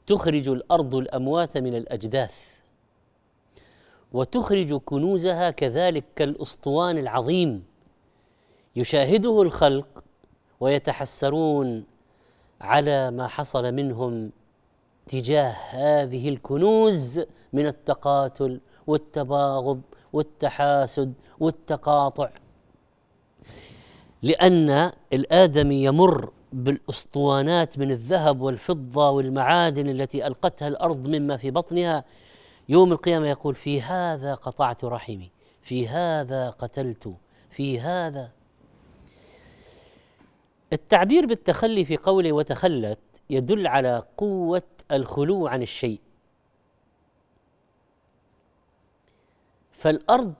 تخرج 0.08 0.50
الأرض 0.50 0.96
الأموات 0.96 1.58
من 1.58 1.76
الأجداث 1.76 2.62
وتخرج 4.14 4.74
كنوزها 4.74 5.52
كذلك 5.52 6.04
كالأسطوان 6.16 6.98
العظيم 6.98 7.64
يشاهده 8.76 9.42
الخلق 9.42 10.04
ويتحسرون 10.60 11.86
على 12.62 13.12
ما 13.12 13.28
حصل 13.28 13.72
منهم 13.72 14.32
تجاه 15.06 15.56
هذه 15.70 16.30
الكنوز 16.30 17.22
من 17.54 17.68
التقاتل 17.68 18.62
والتباغض 18.88 19.82
والتحاسد 20.14 21.14
والتقاطع. 21.40 22.30
لأن 24.22 24.92
الادمي 25.14 25.84
يمر 25.84 26.32
بالأسطوانات 26.54 27.80
من 27.80 27.92
الذهب 27.92 28.42
والفضة 28.42 29.10
والمعادن 29.10 29.90
التي 29.90 30.28
ألقتها 30.28 30.68
الأرض 30.68 31.08
مما 31.08 31.38
في 31.38 31.52
بطنها. 31.52 32.04
يوم 32.70 32.92
القيامة 32.92 33.28
يقول 33.28 33.56
في 33.56 33.82
هذا 33.82 34.36
قطعت 34.36 34.86
رحمي 34.86 35.32
في 35.62 35.88
هذا 35.88 36.50
قتلت 36.50 37.14
في 37.50 37.80
هذا 37.80 38.32
التعبير 40.74 41.26
بالتخلي 41.26 41.86
في 41.86 41.98
قوله 41.98 42.32
وتخلت 42.32 43.00
يدل 43.30 43.68
على 43.68 44.04
قوة 44.18 44.64
الخلو 44.92 45.48
عن 45.48 45.62
الشيء. 45.62 46.00
فالأرض 49.72 50.34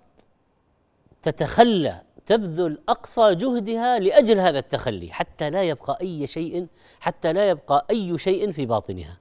تتخلى 1.22 2.02
تبذل 2.26 2.80
أقصى 2.90 3.36
جهدها 3.36 4.00
لأجل 4.00 4.40
هذا 4.40 4.60
التخلي 4.60 5.12
حتى 5.12 5.50
لا 5.50 5.64
يبقى 5.64 5.98
أي 6.02 6.28
شيء 6.28 6.68
حتى 7.00 7.34
لا 7.34 7.50
يبقى 7.50 7.86
أي 7.90 8.18
شيء 8.18 8.52
في 8.52 8.66
باطنها. 8.66 9.18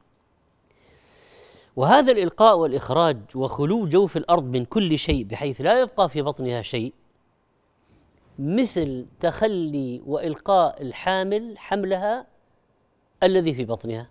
وهذا 1.76 2.12
الإلقاء 2.12 2.58
والإخراج 2.58 3.16
وخلو 3.34 3.86
جوف 3.88 4.16
الأرض 4.16 4.44
من 4.44 4.64
كل 4.64 4.98
شيء 4.98 5.24
بحيث 5.24 5.60
لا 5.60 5.80
يبقى 5.80 6.08
في 6.08 6.22
بطنها 6.22 6.62
شيء 6.62 6.94
مثل 8.40 9.06
تخلي 9.20 10.02
وإلقاء 10.06 10.82
الحامل 10.82 11.58
حملها 11.58 12.26
الذي 13.22 13.54
في 13.54 13.64
بطنها. 13.64 14.08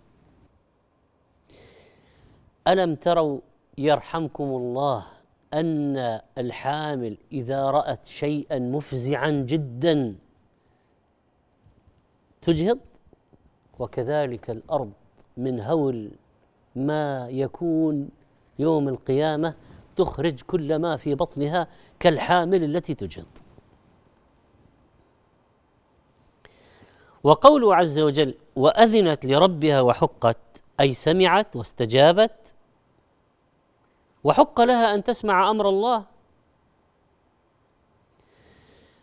ألم 2.67 2.95
تروا 2.95 3.39
يرحمكم 3.77 4.43
الله 4.43 5.05
أن 5.53 6.19
الحامل 6.37 7.17
إذا 7.31 7.69
رأت 7.71 8.05
شيئا 8.05 8.59
مفزعا 8.59 9.29
جدا 9.29 10.15
تجهض؟ 12.41 12.79
وكذلك 13.79 14.49
الأرض 14.49 14.91
من 15.37 15.59
هول 15.59 16.11
ما 16.75 17.29
يكون 17.29 18.09
يوم 18.59 18.89
القيامة 18.89 19.53
تخرج 19.95 20.41
كل 20.41 20.75
ما 20.75 20.97
في 20.97 21.15
بطنها 21.15 21.67
كالحامل 21.99 22.63
التي 22.63 22.93
تجهض. 22.93 23.48
وقوله 27.23 27.75
عز 27.75 27.99
وجل 27.99 28.35
وأذنت 28.55 29.25
لربها 29.25 29.81
وحقت 29.81 30.37
أي 30.79 30.93
سمعت 30.93 31.55
واستجابت. 31.55 32.55
وحق 34.23 34.61
لها 34.61 34.93
أن 34.93 35.03
تسمع 35.03 35.49
أمر 35.49 35.69
الله. 35.69 36.05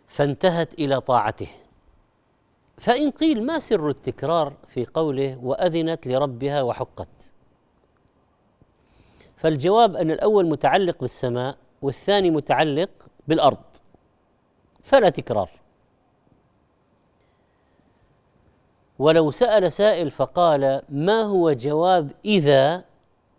فانتهت 0.08 0.74
إلى 0.74 1.00
طاعته. 1.00 1.48
فإن 2.78 3.10
قيل 3.10 3.46
ما 3.46 3.58
سر 3.58 3.88
التكرار 3.88 4.52
في 4.68 4.86
قوله 4.86 5.38
وأذنت 5.42 6.06
لربها 6.06 6.62
وحقت؟ 6.62 7.32
فالجواب 9.36 9.96
أن 9.96 10.10
الأول 10.10 10.46
متعلق 10.46 11.00
بالسماء 11.00 11.56
والثاني 11.82 12.30
متعلق 12.30 12.90
بالأرض. 13.28 13.64
فلا 14.84 15.08
تكرار. 15.10 15.50
ولو 18.98 19.30
سأل 19.30 19.72
سائل 19.72 20.10
فقال 20.10 20.82
ما 20.88 21.22
هو 21.22 21.52
جواب 21.52 22.10
إذا؟ 22.24 22.84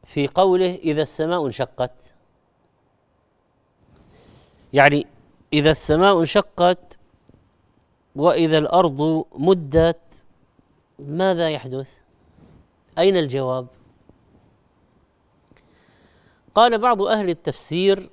في 0.04 0.28
قوله 0.28 0.76
إذا 0.76 1.02
السماء 1.02 1.46
انشقت. 1.46 2.14
يعني 4.74 5.08
إذا 5.54 5.72
السماء 5.72 6.20
انشقت 6.20 6.98
وإذا 8.16 8.58
الأرض 8.58 9.26
مدت 9.36 10.26
ماذا 11.00 11.50
يحدث؟ 11.50 11.90
أين 12.98 13.18
الجواب؟ 13.18 13.68
قال 16.56 16.78
بعض 16.78 17.02
أهل 17.02 17.30
التفسير 17.30 18.10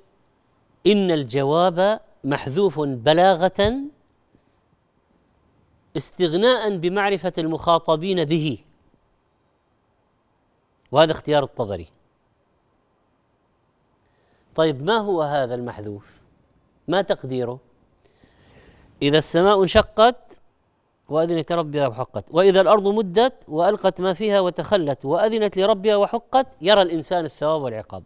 إن 0.87 1.11
الجواب 1.11 1.99
محذوف 2.23 2.79
بلاغة 2.79 3.73
استغناء 5.97 6.77
بمعرفة 6.77 7.33
المخاطبين 7.37 8.25
به. 8.25 8.57
وهذا 10.91 11.11
اختيار 11.11 11.43
الطبري. 11.43 11.87
طيب 14.55 14.83
ما 14.83 14.97
هو 14.97 15.21
هذا 15.21 15.55
المحذوف؟ 15.55 16.05
ما 16.87 17.01
تقديره؟ 17.01 17.59
إذا 19.01 19.17
السماء 19.17 19.61
انشقت 19.61 20.41
وأذنت 21.09 21.51
لربها 21.51 21.87
وحقت 21.87 22.25
وإذا 22.31 22.61
الأرض 22.61 22.87
مدت 22.87 23.45
وألقت 23.47 24.01
ما 24.01 24.13
فيها 24.13 24.39
وتخلت 24.39 25.05
وأذنت 25.05 25.57
لربها 25.57 25.95
وحقت 25.95 26.47
يرى 26.61 26.81
الإنسان 26.81 27.25
الثواب 27.25 27.61
والعقاب. 27.61 28.03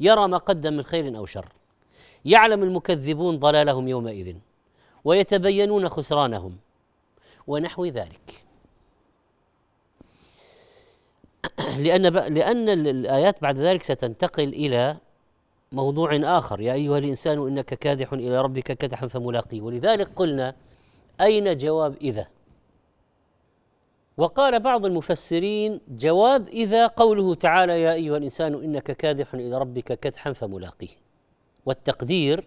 يرى 0.00 0.28
ما 0.28 0.36
قدم 0.36 0.72
من 0.72 0.82
خير 0.82 1.16
أو 1.16 1.26
شر. 1.26 1.52
يعلم 2.24 2.62
المكذبون 2.62 3.38
ضلالهم 3.38 3.88
يومئذ 3.88 4.36
ويتبينون 5.04 5.88
خسرانهم. 5.88 6.56
ونحو 7.48 7.86
ذلك. 7.86 8.44
لأن 11.84 12.02
لأن 12.34 12.68
الآيات 12.68 13.42
بعد 13.42 13.58
ذلك 13.58 13.82
ستنتقل 13.82 14.48
إلى 14.48 14.96
موضوع 15.72 16.20
آخر. 16.38 16.60
يا 16.60 16.72
أيها 16.72 16.98
الإنسان 16.98 17.38
إنك 17.46 17.74
كادح 17.74 18.12
إلى 18.12 18.40
ربك 18.42 18.72
كدحا 18.72 19.06
فملاقيه. 19.06 19.60
ولذلك 19.62 20.08
قلنا 20.16 20.54
أين 21.20 21.56
جواب 21.56 21.96
إذا؟ 22.00 22.26
وقال 24.16 24.60
بعض 24.60 24.86
المفسرين 24.86 25.80
جواب 25.88 26.48
إذا 26.48 26.86
قوله 26.86 27.34
تعالى 27.34 27.82
يا 27.82 27.92
أيها 27.92 28.16
الإنسان 28.16 28.54
إنك 28.54 28.92
كادح 28.92 29.34
إلى 29.34 29.58
ربك 29.58 30.00
كدحا 30.00 30.32
فملاقيه. 30.32 31.08
والتقدير 31.66 32.44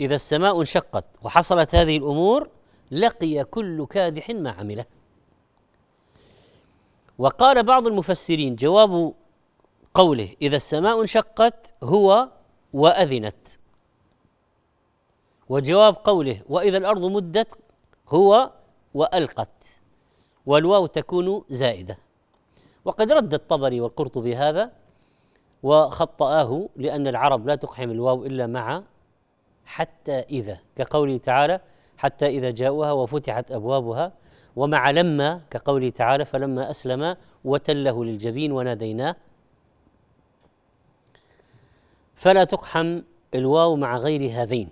إذا 0.00 0.14
السماء 0.14 0.60
انشقت 0.60 1.04
وحصلت 1.22 1.74
هذه 1.74 1.96
الأمور 1.96 2.57
لقي 2.90 3.44
كل 3.44 3.86
كادح 3.86 4.30
ما 4.30 4.50
عمله. 4.50 4.84
وقال 7.18 7.62
بعض 7.62 7.86
المفسرين 7.86 8.56
جواب 8.56 9.14
قوله 9.94 10.34
إذا 10.42 10.56
السماء 10.56 11.00
انشقت 11.00 11.74
هو 11.82 12.28
وأذنت. 12.72 13.48
وجواب 15.48 15.94
قوله 15.94 16.42
وإذا 16.48 16.78
الأرض 16.78 17.04
مدت 17.04 17.58
هو 18.08 18.50
وألقت. 18.94 19.80
والواو 20.46 20.86
تكون 20.86 21.44
زائدة. 21.48 21.98
وقد 22.84 23.12
رد 23.12 23.34
الطبري 23.34 23.80
والقرطبي 23.80 24.36
هذا 24.36 24.72
وخطأه 25.62 26.68
لأن 26.76 27.06
العرب 27.06 27.46
لا 27.46 27.54
تقحم 27.54 27.90
الواو 27.90 28.24
إلا 28.26 28.46
مع 28.46 28.82
حتى 29.64 30.18
إذا. 30.18 30.60
كقوله 30.76 31.16
تعالى 31.16 31.60
حتى 31.98 32.26
إذا 32.26 32.50
جاءوها 32.50 32.92
وفتحت 32.92 33.52
أبوابها. 33.52 34.12
ومع 34.56 34.90
لما 34.90 35.40
كقوله 35.50 35.90
تعالى 35.90 36.24
فلما 36.24 36.70
أسلم 36.70 37.16
وتله 37.44 38.04
للجبين 38.04 38.52
وناديناه. 38.52 39.16
فلا 42.14 42.44
تقحم 42.44 43.02
الواو 43.34 43.76
مع 43.76 43.96
غير 43.96 44.42
هذين. 44.42 44.68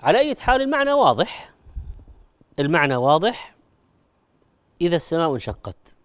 على 0.00 0.18
أي 0.18 0.34
حال 0.34 0.62
المعنى 0.62 0.92
واضح. 0.92 1.54
المعنى 2.58 2.96
واضح. 2.96 3.54
إذا 4.80 4.96
السماء 4.96 5.34
انشقت 5.34 5.96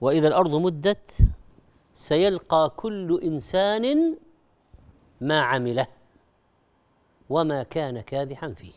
وإذا 0.00 0.28
الأرض 0.28 0.54
مدت 0.54 1.18
سيلقى 1.92 2.72
كل 2.76 3.20
إنسان 3.24 4.16
ما 5.20 5.40
عمله. 5.40 5.86
وما 7.30 7.62
كان 7.62 8.00
كادحا 8.00 8.54
فيه. 8.56 8.72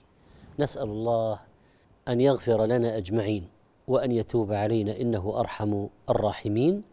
نسأل 0.59 0.83
الله 0.83 1.39
أن 2.07 2.21
يغفر 2.21 2.65
لنا 2.65 2.97
أجمعين 2.97 3.47
وأن 3.87 4.11
يتوب 4.11 4.53
علينا 4.53 5.01
إنه 5.01 5.39
أرحم 5.39 5.85
الراحمين. 6.09 6.83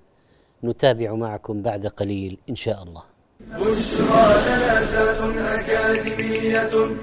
نتابع 0.64 1.14
معكم 1.14 1.62
بعد 1.62 1.86
قليل 1.86 2.38
إن 2.50 2.54
شاء 2.54 2.82
الله. 2.82 3.02
بشرى 3.40 4.26
لنا 4.46 5.60
أكاديمية 5.60 6.96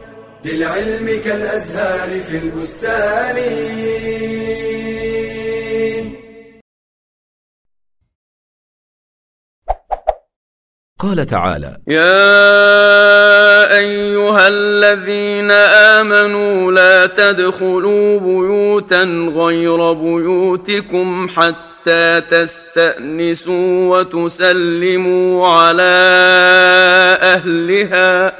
للعلم 0.45 1.23
كالأزهار 1.23 2.19
في 2.19 2.37
البستان. 2.37 3.37
قال 10.99 11.25
تعالى 11.25 11.77
يا 11.87 12.17
أيها 13.77 14.47
الذين 14.47 15.51
آمنوا 15.51 16.71
لا 16.71 17.05
تدخلوا 17.05 18.19
بيوتا 18.19 19.03
غير 19.35 19.93
بيوتكم 19.93 21.27
حتى 21.35 22.21
تستأنسوا 22.21 23.97
وتسلموا 23.97 25.47
على 25.47 25.83
أهلها. 27.21 28.33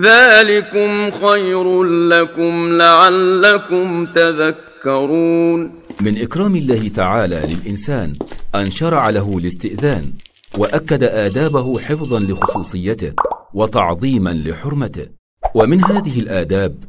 ذلكم 0.00 1.10
خير 1.10 1.84
لكم 1.84 2.78
لعلكم 2.78 4.06
تذكرون. 4.06 5.72
من 6.00 6.22
إكرام 6.22 6.56
الله 6.56 6.90
تعالى 6.96 7.42
للإنسان 7.50 8.14
أن 8.54 8.70
شرع 8.70 9.10
له 9.10 9.38
الاستئذان. 9.38 10.29
وأكد 10.58 11.02
آدابه 11.02 11.78
حفظا 11.78 12.20
لخصوصيته 12.20 13.12
وتعظيما 13.54 14.30
لحرمته. 14.30 15.06
ومن 15.54 15.84
هذه 15.84 16.20
الآداب 16.20 16.84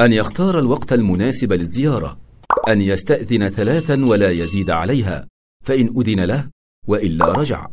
أن 0.00 0.12
يختار 0.12 0.58
الوقت 0.58 0.92
المناسب 0.92 1.52
للزيارة 1.52 2.18
أن 2.68 2.80
يستأذن 2.80 3.48
ثلاثا 3.48 4.06
ولا 4.06 4.30
يزيد 4.30 4.70
عليها 4.70 5.26
فإن 5.64 5.94
أذن 5.96 6.20
له 6.20 6.48
وإلا 6.88 7.32
رجع. 7.32 7.68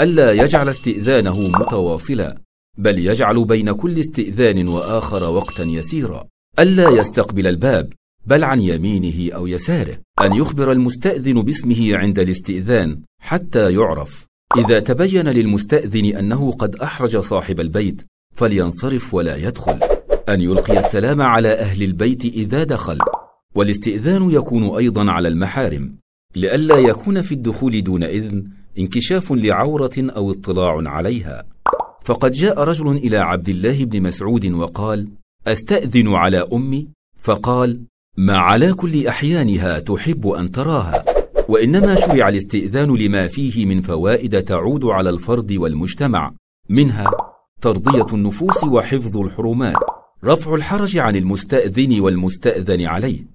ألا 0.00 0.32
يجعل 0.32 0.68
استئذانه 0.68 1.48
متواصلا 1.48 2.38
بل 2.78 2.98
يجعل 2.98 3.44
بين 3.44 3.72
كل 3.72 4.00
استئذان 4.00 4.68
وآخر 4.68 5.30
وقتا 5.30 5.64
يسيرا. 5.64 6.26
ألا 6.58 6.90
يستقبل 6.90 7.46
الباب 7.46 7.92
بل 8.26 8.44
عن 8.44 8.60
يمينه 8.60 9.34
أو 9.34 9.46
يساره. 9.46 9.98
أن 10.20 10.34
يخبر 10.34 10.72
المستأذن 10.72 11.42
باسمه 11.42 11.96
عند 11.96 12.18
الاستئذان 12.18 13.00
حتى 13.22 13.72
يعرف. 13.72 14.29
إذا 14.56 14.80
تبين 14.80 15.28
للمستأذن 15.28 16.16
أنه 16.16 16.52
قد 16.52 16.76
أحرج 16.76 17.16
صاحب 17.16 17.60
البيت 17.60 18.02
فلينصرف 18.36 19.14
ولا 19.14 19.36
يدخل. 19.36 19.78
أن 20.28 20.40
يلقي 20.40 20.78
السلام 20.78 21.22
على 21.22 21.52
أهل 21.52 21.82
البيت 21.82 22.24
إذا 22.24 22.64
دخل. 22.64 22.98
والاستئذان 23.54 24.30
يكون 24.30 24.76
أيضا 24.76 25.10
على 25.10 25.28
المحارم. 25.28 25.94
لئلا 26.36 26.78
يكون 26.78 27.22
في 27.22 27.32
الدخول 27.32 27.82
دون 27.82 28.02
إذن 28.04 28.44
انكشاف 28.78 29.32
لعورة 29.32 29.90
أو 29.98 30.30
اطلاع 30.30 30.82
عليها. 30.86 31.44
فقد 32.04 32.30
جاء 32.30 32.60
رجل 32.60 32.96
إلى 32.96 33.16
عبد 33.16 33.48
الله 33.48 33.84
بن 33.84 34.02
مسعود 34.02 34.46
وقال 34.46 35.08
أستأذن 35.46 36.08
على 36.14 36.46
أمي؟ 36.52 36.88
فقال 37.18 37.80
ما 38.16 38.36
على 38.36 38.72
كل 38.72 39.06
أحيانها 39.06 39.78
تحب 39.78 40.28
أن 40.28 40.50
تراها. 40.50 41.09
وإنما 41.50 41.94
شرع 41.94 42.28
الاستئذان 42.28 42.96
لما 42.96 43.26
فيه 43.26 43.66
من 43.66 43.80
فوائد 43.80 44.42
تعود 44.42 44.84
على 44.84 45.10
الفرد 45.10 45.52
والمجتمع. 45.52 46.32
منها 46.68 47.10
ترضية 47.60 48.06
النفوس 48.12 48.64
وحفظ 48.64 49.16
الحرمات. 49.16 49.76
رفع 50.24 50.54
الحرج 50.54 50.98
عن 50.98 51.16
المستأذن 51.16 52.00
والمستأذن 52.00 52.86
عليه. 52.86 53.26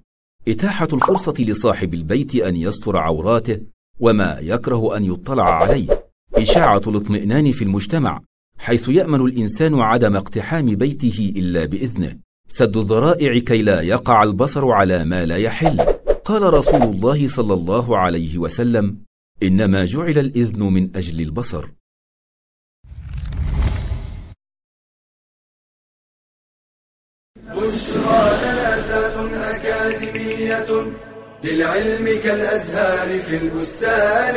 إتاحة 0.48 0.88
الفرصة 0.92 1.34
لصاحب 1.38 1.94
البيت 1.94 2.34
أن 2.34 2.56
يستر 2.56 2.96
عوراته 2.96 3.60
وما 4.00 4.38
يكره 4.40 4.96
أن 4.96 5.04
يطلع 5.04 5.50
عليه. 5.62 5.86
إشاعة 6.34 6.82
الاطمئنان 6.86 7.52
في 7.52 7.62
المجتمع 7.62 8.20
حيث 8.58 8.88
يأمن 8.88 9.20
الإنسان 9.20 9.80
عدم 9.80 10.16
اقتحام 10.16 10.66
بيته 10.66 11.32
إلا 11.36 11.64
بإذنه. 11.64 12.16
سد 12.48 12.76
الذرائع 12.76 13.38
كي 13.38 13.62
لا 13.62 13.80
يقع 13.80 14.22
البصر 14.22 14.70
على 14.70 15.04
ما 15.04 15.26
لا 15.26 15.36
يحل. 15.36 16.05
قال 16.26 16.42
رسول 16.42 16.82
الله 16.82 17.28
صلى 17.28 17.54
الله 17.54 17.98
عليه 17.98 18.38
وسلم 18.38 18.98
إنما 19.42 19.84
جعل 19.84 20.18
الإذن 20.18 20.62
من 20.62 20.96
أجل 20.96 21.20
البصر. 21.20 21.68
بشرى 27.36 28.24
لنا 28.42 28.70
أكاديمية 29.56 30.70
للعلم 31.44 32.06
كالأزهار 32.24 33.08
في 33.18 33.36
البستان. 33.42 34.36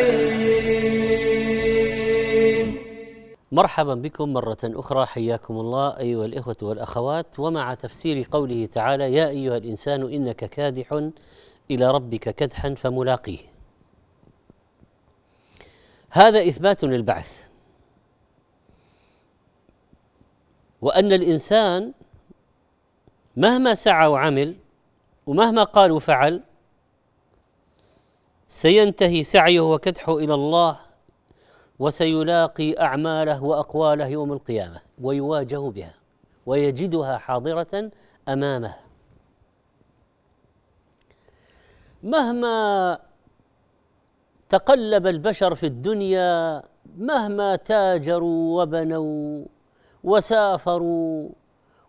مرحبا 3.51 3.95
بكم 3.95 4.33
مرة 4.33 4.57
أخرى 4.63 5.05
حياكم 5.05 5.53
الله 5.53 5.97
أيها 5.97 6.25
الإخوة 6.25 6.57
والأخوات. 6.61 7.39
ومع 7.39 7.73
تفسير 7.73 8.27
قوله 8.31 8.65
تعالى 8.65 9.13
يا 9.13 9.29
أيها 9.29 9.57
الإنسان 9.57 10.13
إنك 10.13 10.45
كادح. 10.45 11.09
إلى 11.71 11.91
ربك 11.91 12.35
كدحا 12.35 12.73
فملاقيه. 12.73 13.39
هذا 16.09 16.47
إثبات 16.47 16.83
للبعث. 16.83 17.43
وأن 20.81 21.13
الإنسان 21.13 21.93
مهما 23.37 23.73
سعى 23.73 24.07
وعمل 24.07 24.55
ومهما 25.27 25.63
قال 25.63 25.91
وفعل 25.91 26.43
سينتهي 28.47 29.23
سعيه 29.23 29.73
وكدحه 29.73 30.17
إلى 30.17 30.33
الله 30.33 30.79
وسيلاقي 31.79 32.81
أعماله 32.81 33.43
وأقواله 33.43 34.07
يوم 34.07 34.33
القيامة 34.33 34.81
ويواجه 35.01 35.69
بها 35.69 35.93
ويجدها 36.45 37.17
حاضرة 37.17 37.91
أمامه. 38.29 38.88
مهما 42.03 42.99
تقلب 44.49 45.07
البشر 45.07 45.55
في 45.55 45.65
الدنيا 45.65 46.63
مهما 46.97 47.55
تاجروا 47.55 48.61
وبنوا 48.61 49.45
وسافروا 50.03 51.29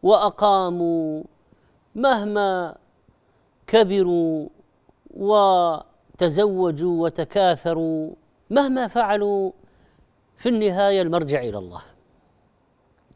وأقاموا 0.03 1.23
مهما 1.95 2.77
كبروا 3.67 4.49
وتزوجوا 5.11 7.03
وتكاثروا 7.03 8.11
مهما 8.51 8.89
فعلوا 8.89 9.53
في 10.37 10.49
النهاية 10.49 11.03
المرجع 11.03 11.41
إلى 11.41 11.59
الله. 11.59 11.83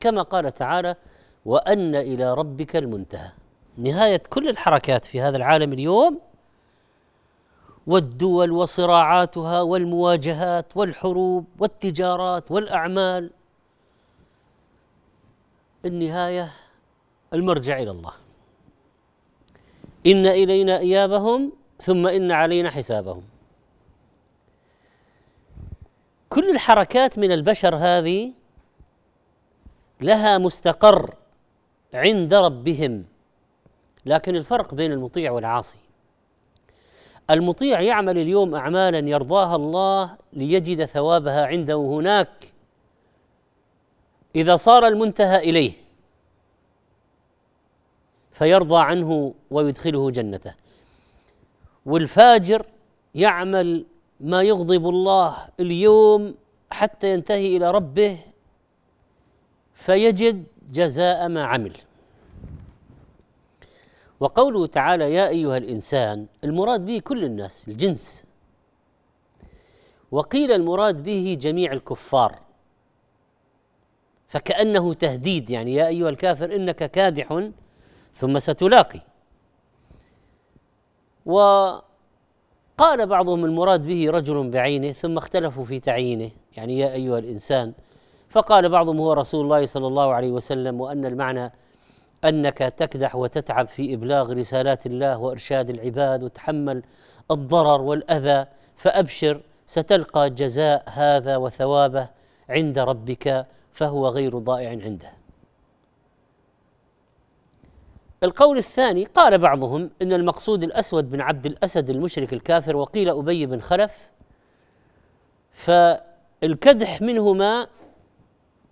كما 0.01 0.23
قال 0.23 0.53
تعالى 0.53 0.97
وأن 1.45 1.95
إلى 1.95 2.35
ربك 2.35 2.77
المنتهى. 2.77 3.31
نهاية 3.77 4.23
كل 4.31 4.49
الحركات 4.49 5.05
في 5.05 5.21
هذا 5.21 5.37
العالم 5.37 5.73
اليوم 5.73 6.21
والدول 7.87 8.51
وصراعاتها 8.51 9.63
والمواجهات 9.63 10.77
والحروب 10.77 11.45
والتجارات 11.59 12.51
والأعمال. 12.51 13.31
النهاية 15.85 16.51
المرجع 17.33 17.79
إلى 17.79 17.91
الله. 17.91 18.13
إن 20.07 20.27
إلينا 20.27 20.79
إيابهم 20.79 21.53
ثم 21.83 22.07
إن 22.07 22.33
علينا 22.33 22.71
حسابهم. 22.71 23.23
كل 26.29 26.51
الحركات 26.51 27.19
من 27.19 27.33
البشر 27.33 27.77
هذه 27.77 28.33
لها 30.01 30.39
مستقر 30.39 31.15
عند 31.95 32.35
ربهم 32.35 33.05
لكن 34.07 34.37
الفرق 34.37 34.75
بين 34.75 34.93
المطيع 34.93 35.31
والعاصي. 35.31 35.84
المطيع 37.31 37.81
يعمل 37.81 38.19
اليوم 38.19 38.55
اعمالا 38.55 38.99
يرضاها 38.99 39.57
الله 39.57 40.17
ليجد 40.33 40.85
ثوابها 40.85 41.47
عنده 41.47 41.75
هناك. 41.75 42.53
إذا 44.37 44.57
صار 44.57 44.87
المنتهى 44.87 45.39
إليه 45.39 45.73
فيرضى 48.33 48.79
عنه 48.79 49.35
ويدخله 49.51 50.11
جنته. 50.11 50.55
والفاجر 51.87 52.67
يعمل 53.15 53.85
ما 54.21 54.43
يغضب 54.43 54.89
الله 54.89 55.37
اليوم 55.61 56.35
حتى 56.71 57.13
ينتهي 57.13 57.57
إلى 57.57 57.71
ربه 57.71 58.19
فيجد 59.75 60.45
جزاء 60.71 61.29
ما 61.29 61.45
عمل. 61.45 61.73
وقوله 64.25 64.67
تعالى 64.67 65.15
يا 65.15 65.29
أيها 65.29 65.57
الإنسان 65.57 66.27
المراد 66.45 66.87
به 66.87 66.99
كل 66.99 67.25
الناس 67.25 67.69
الجنس. 67.69 68.25
وقيل 70.11 70.53
المراد 70.53 71.03
به 71.03 71.39
جميع 71.41 71.73
الكفار. 71.73 72.39
فكأنه 74.29 74.95
تهديد 74.95 75.51
يعني 75.51 75.75
يا 75.75 75.87
أيها 75.87 76.09
الكافر 76.09 76.57
إنك 76.57 76.91
كادح 76.91 77.49
ثم 78.13 78.39
ستلاقي. 78.39 79.01
وقال 81.27 81.87
بعضهم 83.07 83.45
المراد 83.45 83.87
به 83.87 84.11
رجل 84.11 84.51
بعينه 84.51 84.93
ثم 84.93 85.17
اختلفوا 85.17 85.65
في 85.65 85.81
تعيينه 85.81 86.31
يعني 86.57 86.79
يا 86.79 86.93
أيها 86.93 87.19
الإنسان. 87.19 87.73
فقال 88.29 88.69
بعضهم 88.69 88.99
هو 88.99 89.13
رسول 89.13 89.45
الله 89.45 89.65
صلى 89.65 89.87
الله 89.87 90.13
عليه 90.15 90.31
وسلم 90.31 90.81
وأن 90.81 91.07
المعنى 91.07 91.53
أنك 92.25 92.59
تكدح 92.59 93.17
وتتعب 93.17 93.69
في 93.69 93.95
إبلاغ 93.95 94.33
رسالات 94.33 94.87
الله 94.87 95.19
وإرشاد 95.19 95.71
العباد 95.71 96.23
وتحمل 96.23 96.83
الضرر 97.31 97.81
والأذى 97.81 98.47
فأبشر 98.77 99.41
ستلقى 99.67 100.31
جزاء 100.31 100.85
هذا 100.87 101.37
وثوابه 101.37 102.09
عند 102.49 102.79
ربك 102.79 103.47
فهو 103.73 104.09
غير 104.09 104.39
ضائع 104.39 104.71
عنده. 104.71 105.13
القول 108.23 108.59
الثاني 108.59 109.05
قال 109.05 109.39
بعضهم 109.39 109.91
إن 110.03 110.13
المقصود 110.13 110.63
الأسود 110.63 111.11
بن 111.11 111.21
عبد 111.21 111.47
الأسد 111.47 111.91
المشرك 111.91 112.33
الكافر 112.33 112.77
وقيل 112.77 113.11
أبي 113.11 113.47
بن 113.47 113.61
خلف 113.61 114.11
فالكدح 115.53 117.03
منهما 117.03 117.67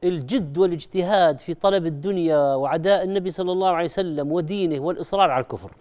الجد 0.04 0.58
والاجتهاد 0.58 1.38
في 1.38 1.54
طلب 1.54 1.86
الدنيا 1.86 2.54
وعداء 2.54 3.04
النبي 3.04 3.30
صلى 3.30 3.52
الله 3.52 3.68
عليه 3.68 3.84
وسلم 3.84 4.32
ودينه 4.32 4.80
والإصرار 4.80 5.30
على 5.30 5.42
الكفر. 5.42 5.72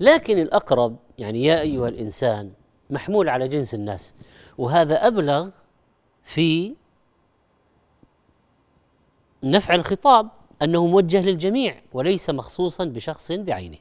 لكن 0.00 0.38
الأقرب 0.38 0.96
يعني 1.18 1.44
يا 1.44 1.60
أيها 1.60 1.88
الإنسان 1.88 2.52
محمول 2.90 3.28
على 3.28 3.48
جنس 3.48 3.74
الناس 3.74 4.14
وهذا 4.58 5.06
أبلغ 5.06 5.50
في 6.22 6.74
نفع 9.42 9.74
الخطاب 9.74 10.28
أنه 10.62 10.86
موجه 10.86 11.22
للجميع 11.22 11.80
وليس 11.92 12.30
مخصوصا 12.30 12.84
بشخص 12.84 13.32
بعينه. 13.32 13.78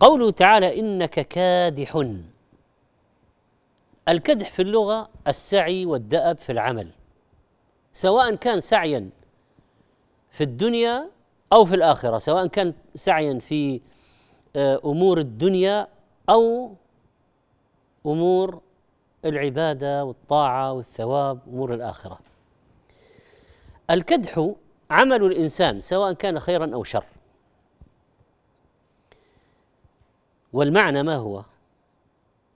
قوله 0.00 0.30
تعالى 0.30 0.80
إنك 0.80 1.28
كادح 1.28 2.04
الكدح 4.08 4.50
في 4.50 4.62
اللغة 4.62 5.08
السعي 5.28 5.86
والدأب 5.86 6.38
في 6.38 6.52
العمل. 6.52 6.90
سواء 7.92 8.34
كان 8.34 8.60
سعيا 8.60 9.10
في 10.30 10.44
الدنيا 10.44 11.10
أو 11.52 11.64
في 11.64 11.74
الآخرة 11.74 12.18
سواء 12.18 12.46
كان 12.46 12.74
سعيا 12.94 13.38
في 13.38 13.80
آه، 14.56 14.80
أمور 14.84 15.18
الدنيا 15.18 15.88
أو 16.28 16.74
أمور 18.06 18.60
العبادة 19.24 20.04
والطاعة 20.04 20.72
والثواب 20.72 21.38
أمور 21.48 21.74
الآخرة. 21.74 22.18
الكدح 23.90 24.50
عمل 24.90 25.24
الإنسان 25.24 25.80
سواء 25.80 26.12
كان 26.12 26.38
خيرا 26.38 26.74
أو 26.74 26.84
شر. 26.84 27.04
والمعنى 30.52 31.02
ما 31.02 31.16
هو؟ 31.16 31.44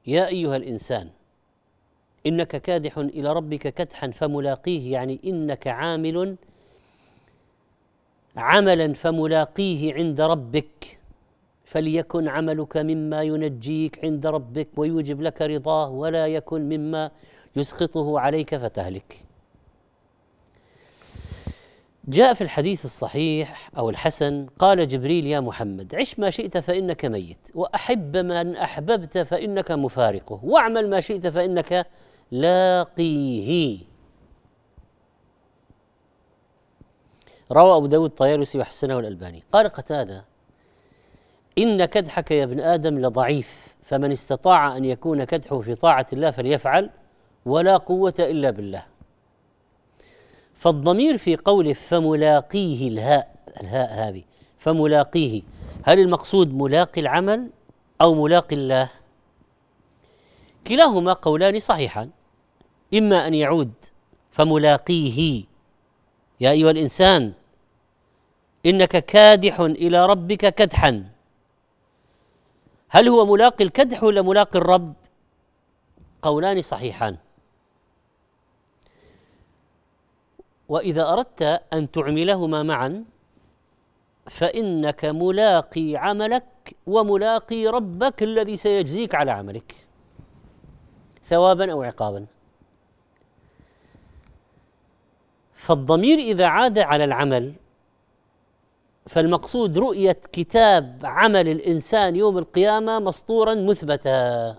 يا 0.07 0.27
أيها 0.27 0.57
الإنسان 0.57 1.11
إنك 2.27 2.57
كادح 2.57 2.99
إلى 2.99 3.33
ربك 3.33 3.75
كدحا 3.75 4.11
فملاقيه 4.11 4.93
يعني 4.93 5.21
إنك 5.25 5.67
عامل 5.67 6.37
عملا 8.37 8.93
فملاقيه 8.93 9.95
عند 9.95 10.21
ربك. 10.21 10.99
فليكن 11.65 12.29
عملك 12.29 12.77
مما 12.77 13.23
ينجيك 13.23 14.05
عند 14.05 14.27
ربك 14.27 14.69
ويوجب 14.77 15.23
لك 15.23 15.43
رضاه 15.43 15.91
ولا 15.91 16.27
يكن 16.27 16.69
مما 16.69 17.11
يسخطه 17.57 18.21
عليك 18.21 18.57
فتهلك. 18.57 19.27
جاء 22.09 22.35
في 22.35 22.41
الحديث 22.41 22.85
الصحيح 22.85 23.71
أو 23.79 23.91
الحسن 23.91 24.47
قال 24.59 24.89
جبريل 24.89 25.27
يا 25.27 25.41
محمد 25.41 25.95
عش 25.95 26.19
ما 26.19 26.31
شئت 26.31 26.59
فإنك 26.59 27.05
ميت 27.05 27.49
وأحب 27.55 28.17
من 28.17 28.57
أحببت 28.57 29.19
فإنك 29.19 29.71
مفارقه 29.71 30.41
واعمل 30.45 30.91
ما 30.91 31.01
شئت 31.01 31.27
فإنك 31.27 31.87
لاقيه. 32.31 33.79
روى 37.53 37.77
أبو 37.77 37.87
داود 37.87 38.11
الطيالسي 38.11 38.59
وحسنه 38.59 38.99
الألباني 38.99 39.43
قال 39.53 39.69
قتادة 39.69 40.25
إن 41.59 41.85
كدحك 41.85 42.31
يا 42.31 42.45
ابن 42.45 42.61
آدم 42.61 42.99
لضعيف 42.99 43.77
فمن 43.83 44.13
استطاع 44.13 44.77
أن 44.77 44.85
يكون 44.85 45.25
كدحه 45.25 45.61
في 45.61 45.75
طاعة 45.75 46.07
الله 46.13 46.31
فليفعل 46.31 46.91
ولا 47.47 47.77
قوة 47.77 48.15
إلا 48.19 48.51
بالله. 48.51 48.85
فالضمير 50.55 51.19
في 51.19 51.37
قوله 51.37 51.73
فملاقيه 51.73 52.89
الهاء 52.89 53.35
الهاء 53.61 54.09
هذه 54.09 54.23
فملاقيه 54.59 55.43
هل 55.83 55.99
المقصود 55.99 56.55
ملاقي 56.55 57.01
العمل 57.01 57.51
أو 58.01 58.15
ملاقي 58.15 58.57
الله؟ 58.57 58.91
كلاهما 60.67 61.13
قولان 61.13 61.59
صحيحان. 61.59 62.11
إما 62.95 63.27
أن 63.27 63.35
يعود 63.35 63.73
فملاقيه. 64.31 65.45
يا 66.41 66.51
أيها 66.51 66.71
الإنسان 66.71 67.33
إنك 68.67 69.05
كادح 69.05 69.61
إلى 69.61 70.07
ربك 70.07 70.55
كدحا. 70.55 71.05
هل 72.89 73.09
هو 73.09 73.27
ملاقي 73.27 73.65
الكدح 73.65 74.03
ولا 74.03 74.23
ملاقي 74.23 74.59
الرب؟ 74.59 74.95
قولان 76.23 76.61
صحيحان. 76.61 77.17
وإذا 80.69 81.13
أردت 81.13 81.43
أن 81.73 81.91
تعملهما 81.91 82.63
معا 82.63 83.05
فإنك 84.31 85.05
ملاقي 85.05 85.97
عملك 85.97 86.77
وملاقي 86.87 87.67
ربك 87.67 88.23
الذي 88.23 88.57
سيجزيك 88.57 89.15
على 89.15 89.31
عملك. 89.31 89.86
ثوابا 91.29 91.73
أو 91.73 91.83
عقابا. 91.83 92.27
فالضمير 95.53 96.19
إذا 96.19 96.47
عاد 96.47 96.79
على 96.79 97.05
العمل 97.05 97.55
فالمقصود 99.07 99.79
رؤية 99.79 100.21
كتاب 100.33 101.01
عمل 101.05 101.49
الإنسان 101.49 102.17
يوم 102.17 102.39
القيامة 102.39 102.99
مسطورا 102.99 103.55
مثبتا. 103.55 104.57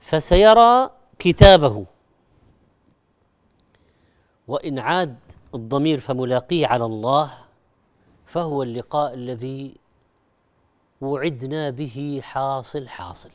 فسيرى 0.00 0.90
كتابه. 1.18 1.86
وإن 4.48 4.78
عاد 4.78 5.16
الضمير 5.54 6.00
فملاقيه 6.00 6.66
على 6.66 6.84
الله 6.84 7.30
فهو 8.26 8.62
اللقاء 8.62 9.14
الذي 9.14 9.74
وعدنا 11.00 11.70
به 11.70 12.20
حاصل 12.24 12.88
حاصل. 12.88 13.30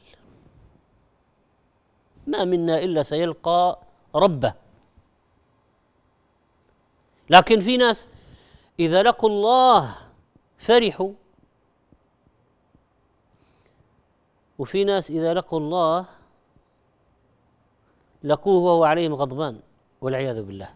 ما 2.27 2.43
منا 2.43 2.79
إلا 2.79 3.01
سيلقى 3.01 3.79
ربه. 4.15 4.53
لكن 7.29 7.59
في 7.59 7.77
ناس 7.77 8.07
إذا 8.79 9.03
لقوا 9.03 9.29
الله 9.29 9.95
فرحوا 10.57 11.11
وفي 14.59 14.83
ناس 14.83 15.11
إذا 15.11 15.33
لقوا 15.33 15.59
الله 15.59 16.05
لقوه 18.23 18.63
وهو 18.63 18.83
عليهم 18.83 19.13
غضبان 19.13 19.59
والعياذ 20.01 20.43
بالله. 20.43 20.69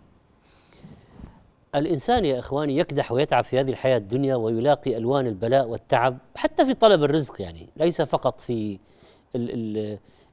الإنسان 1.76 2.26
يا 2.26 2.40
إخواني 2.40 2.78
يكدح 2.78 3.12
ويتعب 3.12 3.44
في 3.44 3.60
هذه 3.60 3.70
الحياة 3.70 3.98
الدنيا 3.98 4.36
ويلاقي 4.36 4.98
ألوان 4.98 5.28
البلاء 5.28 5.68
والتعب 5.68 6.18
حتى 6.36 6.66
في 6.66 6.74
طلب 6.74 7.04
الرزق 7.04 7.42
يعني 7.42 7.70
ليس 7.78 8.02
فقط 8.02 8.40
في 8.40 8.80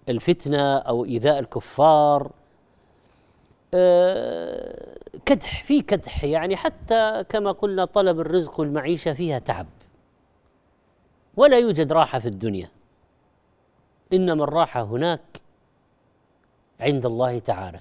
الفتنة 0.09 0.77
أو 0.79 1.05
إيذاء 1.05 1.39
الكفار 1.39 2.31
آه، 3.75 4.99
كدح 5.27 5.65
في 5.65 5.83
كدح 5.83 6.25
يعني 6.25 6.57
حتى 6.57 7.25
كما 7.29 7.53
قلنا 7.53 7.85
طلب 7.85 8.21
الرزق 8.21 8.61
والمعيشة 8.61 9.13
فيها 9.13 9.39
تعب. 9.39 9.67
ولا 11.37 11.59
يوجد 11.59 11.93
راحة 11.93 12.19
في 12.19 12.29
الدنيا. 12.29 12.69
إنما 14.13 14.45
الراحة 14.45 14.83
هناك 14.83 15.41
عند 16.81 17.07
الله 17.07 17.39
تعالى. 17.39 17.81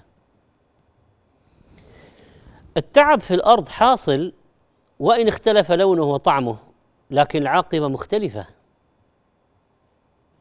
التعب 2.77 3.19
في 3.19 3.33
الأرض 3.33 3.69
حاصل 3.69 4.33
وإن 4.99 5.27
اختلف 5.27 5.71
لونه 5.71 6.03
وطعمه 6.03 6.57
لكن 7.11 7.41
العاقبة 7.41 7.87
مختلفة. 7.87 8.45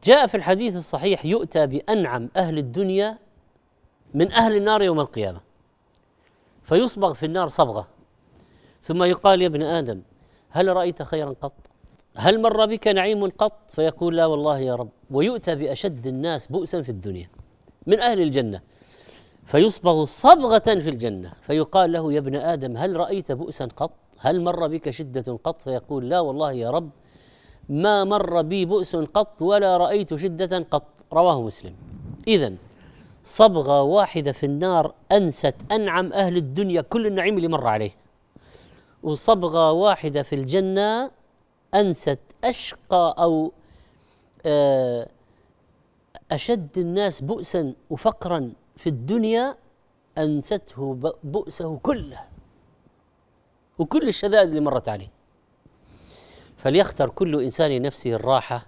جاء 0.05 0.27
في 0.27 0.37
الحديث 0.37 0.77
الصحيح 0.77 1.25
يؤتى 1.25 1.67
بأنعم 1.67 2.29
أهل 2.37 2.59
الدنيا 2.59 3.19
من 4.15 4.33
أهل 4.33 4.57
النار 4.57 4.83
يوم 4.83 5.01
القيامة. 5.01 5.41
فيصبغ 6.63 7.15
في 7.15 7.27
النار 7.27 7.49
صبغة. 7.49 7.89
ثم 8.83 9.03
يقال 9.03 9.43
يا 9.43 9.47
ابن 9.47 9.63
آدم 9.63 10.03
هل 10.51 10.77
رأيت 10.77 11.03
خيرا 11.03 11.35
قط؟ 11.41 11.53
هل 12.17 12.43
مر 12.43 12.67
بك 12.67 12.89
نعيم 12.89 13.31
قط؟ 13.31 13.71
فيقول 13.71 14.17
لا 14.17 14.27
والله 14.27 14.59
يا 14.59 14.75
رب. 14.75 14.89
ويؤتى 15.11 15.55
بأشد 15.55 16.07
الناس 16.07 16.47
بؤسا 16.47 16.83
في 16.83 16.89
الدنيا 16.89 17.31
من 17.87 18.01
أهل 18.01 18.21
الجنة. 18.21 18.61
فيصبغ 19.45 20.05
صبغة 20.05 20.59
في 20.59 20.89
الجنة. 20.89 21.33
فيقال 21.43 21.93
له 21.93 22.13
يا 22.13 22.19
ابن 22.19 22.37
آدم 22.37 22.77
هل 22.77 22.97
رأيت 22.97 23.33
بؤسا 23.33 23.69
قط؟ 23.77 23.93
هل 24.19 24.41
مر 24.41 24.67
بك 24.67 24.91
شدة 24.91 25.39
قط؟ 25.45 25.61
فيقول 25.61 26.09
لا 26.09 26.21
والله 26.21 26.53
يا 26.53 26.71
رب. 26.71 26.91
ما 27.69 28.05
مر 28.05 28.43
بي 28.43 28.65
بؤس 28.65 28.97
قط 28.97 29.43
ولا 29.43 29.77
رأيت 29.77 30.15
شدة 30.15 30.67
قط. 30.71 30.87
رواه 31.13 31.43
مسلم. 31.43 31.75
اذا 32.29 32.55
صبغة 33.25 33.83
واحدة 33.83 34.33
في 34.33 34.47
النار 34.47 34.95
أنست 35.13 35.57
أنعم 35.73 36.13
أهل 36.13 36.37
الدنيا 36.37 36.81
كل 36.81 37.07
النعيم 37.07 37.37
اللي 37.37 37.49
مر 37.49 37.67
عليه. 37.67 37.95
وصبغة 39.03 39.73
واحدة 39.73 40.23
في 40.23 40.35
الجنة 40.35 41.11
أنست 41.75 42.19
أشقى 42.45 43.15
أو 43.19 43.53
آه، 44.47 45.09
أشد 46.33 46.79
الناس 46.79 47.21
بؤسا 47.21 47.75
وفقرا 47.91 48.53
في 48.77 48.89
الدنيا 48.89 49.57
أنسته 50.19 51.13
بؤسه 51.25 51.79
كله. 51.83 52.21
وكل 53.79 54.09
الشدائد 54.09 54.49
اللي 54.49 54.61
مرت 54.61 54.89
عليه. 54.89 55.09
فليختر 56.61 57.09
كل 57.09 57.43
إنسان 57.43 57.71
لنفسه 57.71 58.11
الراحة 58.11 58.67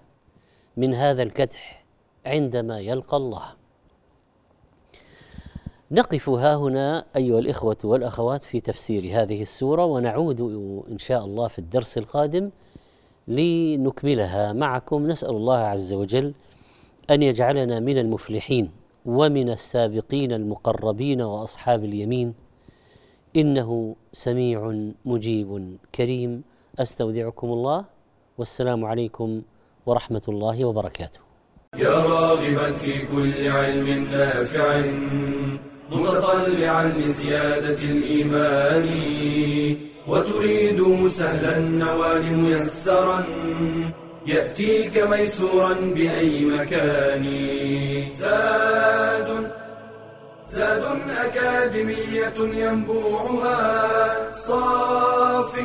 من 0.77 0.95
هذا 0.95 1.23
الكدح 1.23 1.85
عندما 2.27 2.81
يلقى 2.81 3.17
الله. 3.17 3.43
نقف 5.91 6.29
ها 6.29 6.57
هنا 6.57 7.05
أيها 7.17 7.39
الإخوة 7.39 7.77
والأخوات 7.85 8.43
في 8.45 8.61
تفسير 8.61 9.23
هذه 9.23 9.43
السورة 9.43 9.85
ونعود 9.85 10.41
إن 10.91 10.99
شاء 10.99 11.25
الله 11.25 11.49
في 11.49 11.59
الدرس 11.59 11.99
القادم 11.99 12.51
لنكملها 13.29 14.53
معكم. 14.53 15.07
نسأل 15.07 15.31
الله 15.31 15.59
عز 15.59 15.93
وجل 15.93 16.35
أن 17.11 17.23
يجعلنا 17.23 17.81
من 17.81 17.99
المفلحين 17.99 18.71
ومن 19.07 19.51
السابقين 19.51 20.33
المقربين 20.33 21.23
وأصحاب 21.23 21.85
اليمين. 21.85 22.35
إنه 23.37 23.97
سميع 24.13 24.89
مجيب 25.05 25.77
كريم. 25.95 26.52
أستودعكم 26.79 27.47
الله 27.47 27.85
والسلام 28.39 28.85
عليكم 28.85 29.43
ورحمة 29.87 30.23
الله 30.29 30.65
وبركاته. 30.65 31.21
يا 31.77 31.89
راغبا 31.89 32.73
في 32.73 33.07
كل 33.07 33.49
علم 33.49 34.09
نافع 34.13 34.81
متطلعا 35.91 36.85
لزيادة 36.89 37.83
الإيمان 37.85 38.89
وتريد 40.09 41.09
سهلا 41.09 41.59
النوال 41.59 42.37
ميسرا 42.39 43.25
يأتيك 44.27 44.99
ميسورا 44.99 45.75
بأي 45.75 46.45
مكان. 46.45 47.25
زاد 48.19 49.51
زاد 50.49 50.85
أكاديمية 51.25 52.65
ينبوعها 52.65 54.33
صاف 54.33 55.65